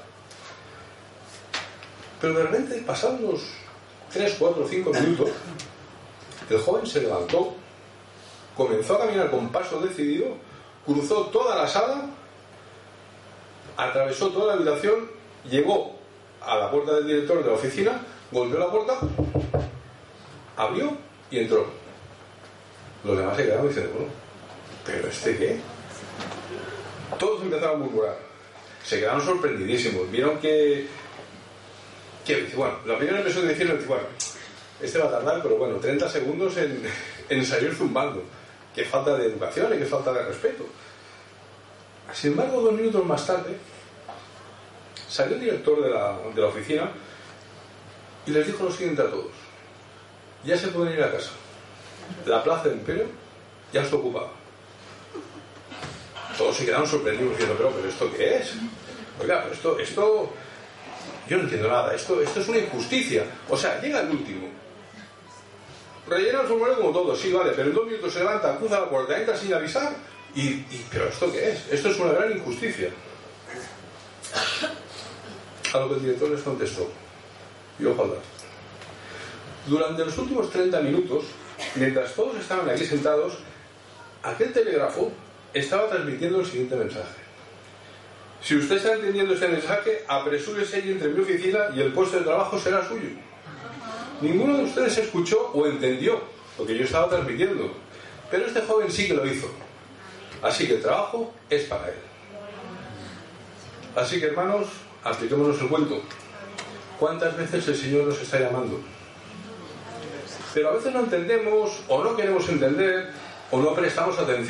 Pero 2.22 2.34
de 2.34 2.43
repente, 2.43 2.82
pasados 2.86 3.20
unos 3.20 3.41
3, 4.14 4.36
4, 4.39 4.68
5 4.70 4.93
minutos, 4.93 5.30
el 6.49 6.60
joven 6.60 6.86
se 6.86 7.01
levantó, 7.01 7.53
comenzó 8.56 8.95
a 8.95 8.99
caminar 8.99 9.32
con 9.32 9.49
paso 9.49 9.82
decidido, 9.82 10.28
cruzó 10.86 11.26
toda 11.28 11.56
la 11.56 11.68
sala 11.68 12.10
atravesó 13.78 14.30
toda 14.30 14.47
la 14.47 14.53
habitación, 14.53 15.10
llegó 15.49 15.95
a 16.41 16.56
la 16.56 16.72
puerta 16.72 16.95
del 16.95 17.08
director 17.08 17.43
de 17.43 17.49
la 17.49 17.56
oficina, 17.56 18.01
golpeó 18.32 18.60
la 18.60 18.72
puerta, 18.72 18.99
abrió 20.58 20.91
y 21.32 21.39
entró. 21.39 21.66
Los 23.06 23.18
demás 23.18 23.38
se 23.38 23.43
quedaron 23.43 23.68
diciendo, 23.68 23.91
bueno, 23.93 24.12
¿pero 24.84 25.08
este 25.08 25.38
qué? 25.38 25.60
Todos 27.20 27.43
empezaron 27.43 27.76
a 27.76 27.84
murmurar. 27.84 28.18
Se 28.84 28.99
quedaron 28.99 29.24
sorprendidísimos. 29.24 30.10
Vieron 30.12 30.39
que. 30.39 30.88
que 32.26 32.51
bueno, 32.56 32.80
la 32.86 32.97
primera 32.97 33.20
impresión 33.20 33.47
de 33.47 33.53
decirle, 33.53 33.76
bueno, 33.86 34.06
este 34.82 34.97
va 34.97 35.06
a 35.06 35.12
tardar, 35.12 35.41
pero 35.43 35.58
bueno, 35.58 35.78
30 35.78 36.10
segundos 36.10 36.58
en, 36.58 36.82
en 37.30 37.45
salir 37.45 37.76
zumbando. 37.76 38.24
Qué 38.74 38.84
falta 38.84 39.16
de 39.16 39.28
educación 39.28 39.74
y 39.74 39.78
qué 39.78 39.86
falta 39.86 40.12
de 40.12 40.24
respeto. 40.24 40.66
Sin 42.14 42.32
embargo, 42.32 42.62
dos 42.62 42.74
minutos 42.74 43.06
más 43.06 43.26
tarde, 43.26 43.56
salió 45.08 45.36
el 45.36 45.41
director 45.41 45.82
de 45.82 45.89
la, 45.89 46.18
de 46.34 46.41
la 46.41 46.47
oficina 46.47 46.89
y 48.26 48.32
les 48.32 48.47
dijo 48.47 48.64
lo 48.64 48.72
siguiente 48.72 49.01
a 49.01 49.10
todos. 49.10 49.32
Ya 50.43 50.58
se 50.58 50.68
pueden 50.68 50.93
ir 50.93 51.03
a 51.03 51.12
casa. 51.12 51.32
La 52.26 52.43
plaza 52.43 52.70
de 52.70 52.76
Imperio 52.76 53.06
ya 53.72 53.82
está 53.82 53.95
ocupada. 53.95 54.30
Todos 56.38 56.58
se 56.58 56.66
quedaron 56.66 56.88
sorprendidos 56.88 57.32
diciendo, 57.32 57.56
pero, 57.58 57.72
pero 57.72 57.88
¿esto 57.88 58.12
qué 58.16 58.38
es? 58.38 58.53
Oiga, 59.22 59.41
pero 59.43 59.53
esto, 59.53 59.80
esto, 59.80 60.34
yo 61.30 61.38
no 61.38 61.43
entiendo 61.43 61.70
nada, 61.70 61.93
esto, 61.93 62.22
esto 62.22 62.39
es 62.41 62.47
una 62.47 62.58
injusticia. 62.58 63.24
O 63.49 63.58
sea, 63.58 63.80
llega 63.82 64.01
el 64.01 64.10
último, 64.10 64.47
rellena 66.08 66.41
el 66.41 66.47
formulario 66.47 66.78
como 66.78 66.91
todo, 66.91 67.16
sí, 67.16 67.32
vale, 67.32 67.51
pero 67.56 67.70
en 67.70 67.76
dos 67.76 67.86
minutos 67.86 68.14
se 68.14 68.20
levanta, 68.20 68.58
cruza 68.58 68.82
la 68.82 68.89
puerta, 68.89 69.18
entra 69.18 69.38
sin 69.38 69.53
avisar, 69.53 69.95
y, 70.36 70.41
y 70.41 70.86
¿pero 70.91 71.08
esto 71.08 71.32
qué 71.32 71.51
es? 71.51 71.68
Esto 71.72 71.89
es 71.89 71.99
una 71.99 72.14
gran 72.14 72.32
injusticia. 72.32 72.89
A 75.74 75.80
lo 75.80 75.89
que 75.89 75.95
el 75.95 76.01
director 76.01 76.30
les 76.30 76.41
contestó, 76.41 76.89
y 77.80 77.86
ojalá. 77.86 78.16
Durante 79.66 80.06
los 80.06 80.18
últimos 80.18 80.49
30 80.51 80.80
minutos, 80.82 81.26
mientras 81.76 82.14
todos 82.14 82.38
estaban 82.38 82.70
aquí 82.70 82.86
sentados, 82.86 83.38
aquel 84.24 84.54
telégrafo 84.54 85.12
estaba 85.54 85.90
transmitiendo 85.90 86.40
el 86.40 86.46
siguiente 86.46 86.76
mensaje. 86.76 87.26
Si 88.42 88.56
usted 88.56 88.78
está 88.78 88.94
entendiendo 88.94 89.34
este 89.34 89.48
mensaje, 89.48 90.04
apresúrese 90.08 90.80
y 90.86 90.92
entre 90.92 91.10
mi 91.10 91.22
oficina 91.22 91.60
y 91.76 91.82
el 91.82 91.94
puesto 91.94 92.18
de 92.18 92.24
trabajo 92.24 92.60
será 92.60 92.88
suyo. 92.88 93.10
Ninguno 94.22 94.58
de 94.58 94.64
ustedes 94.66 94.98
escuchó 94.98 95.52
o 95.54 95.66
entendió 95.66 96.22
lo 96.58 96.66
que 96.66 96.78
yo 96.78 96.86
estaba 96.86 97.10
transmitiendo, 97.10 97.74
pero 98.30 98.46
este 98.46 98.62
joven 98.62 98.92
sí 98.92 99.08
que 99.08 99.14
lo 99.14 99.26
hizo. 99.26 99.50
Así 100.42 100.68
que 100.68 100.76
el 100.76 100.82
trabajo 100.82 101.34
es 101.50 101.64
para 101.64 101.88
él. 101.88 101.96
Así 103.96 104.20
que 104.20 104.28
hermanos, 104.28 104.68
apliquémonos 105.04 105.60
el 105.62 105.68
cuento. 105.68 106.02
¿Cuántas 107.00 107.36
veces 107.36 107.68
el 107.68 107.76
Señor 107.76 108.06
nos 108.06 108.22
está 108.22 108.40
llamando? 108.40 108.80
Pero 110.56 110.70
a 110.70 110.72
veces 110.72 110.93
no 110.93 111.01
entendemos 111.01 111.84
o 111.89 112.01
no 112.01 112.16
queremos 112.16 112.47
entender 112.47 113.12
o 113.51 113.60
no 113.60 113.76
prestamos 113.76 114.18
atención 114.18 114.49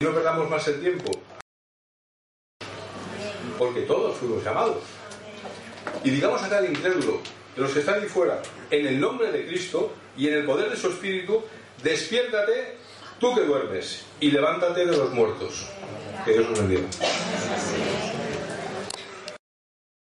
y 0.00 0.04
no 0.04 0.12
perdamos 0.12 0.48
más 0.48 0.68
el 0.68 0.80
tiempo. 0.80 1.10
Porque 3.58 3.80
todos 3.80 4.16
fuimos 4.16 4.44
llamados. 4.44 4.84
Y 6.04 6.10
digamos 6.10 6.40
a 6.44 6.48
cada 6.48 6.64
incrédulo, 6.64 7.18
los 7.56 7.72
que 7.72 7.80
están 7.80 8.00
ahí 8.00 8.06
fuera, 8.06 8.40
en 8.70 8.86
el 8.86 9.00
nombre 9.00 9.32
de 9.32 9.48
Cristo 9.48 9.92
y 10.16 10.28
en 10.28 10.34
el 10.34 10.46
poder 10.46 10.70
de 10.70 10.76
su 10.76 10.90
Espíritu, 10.90 11.42
despiértate 11.82 12.76
tú 13.18 13.34
que 13.34 13.40
duermes 13.40 14.04
y 14.20 14.30
levántate 14.30 14.86
de 14.86 14.96
los 14.96 15.12
muertos. 15.12 15.66
Que 16.24 16.34
Dios 16.34 16.46
os 16.52 16.58
bendiga. 16.60 16.86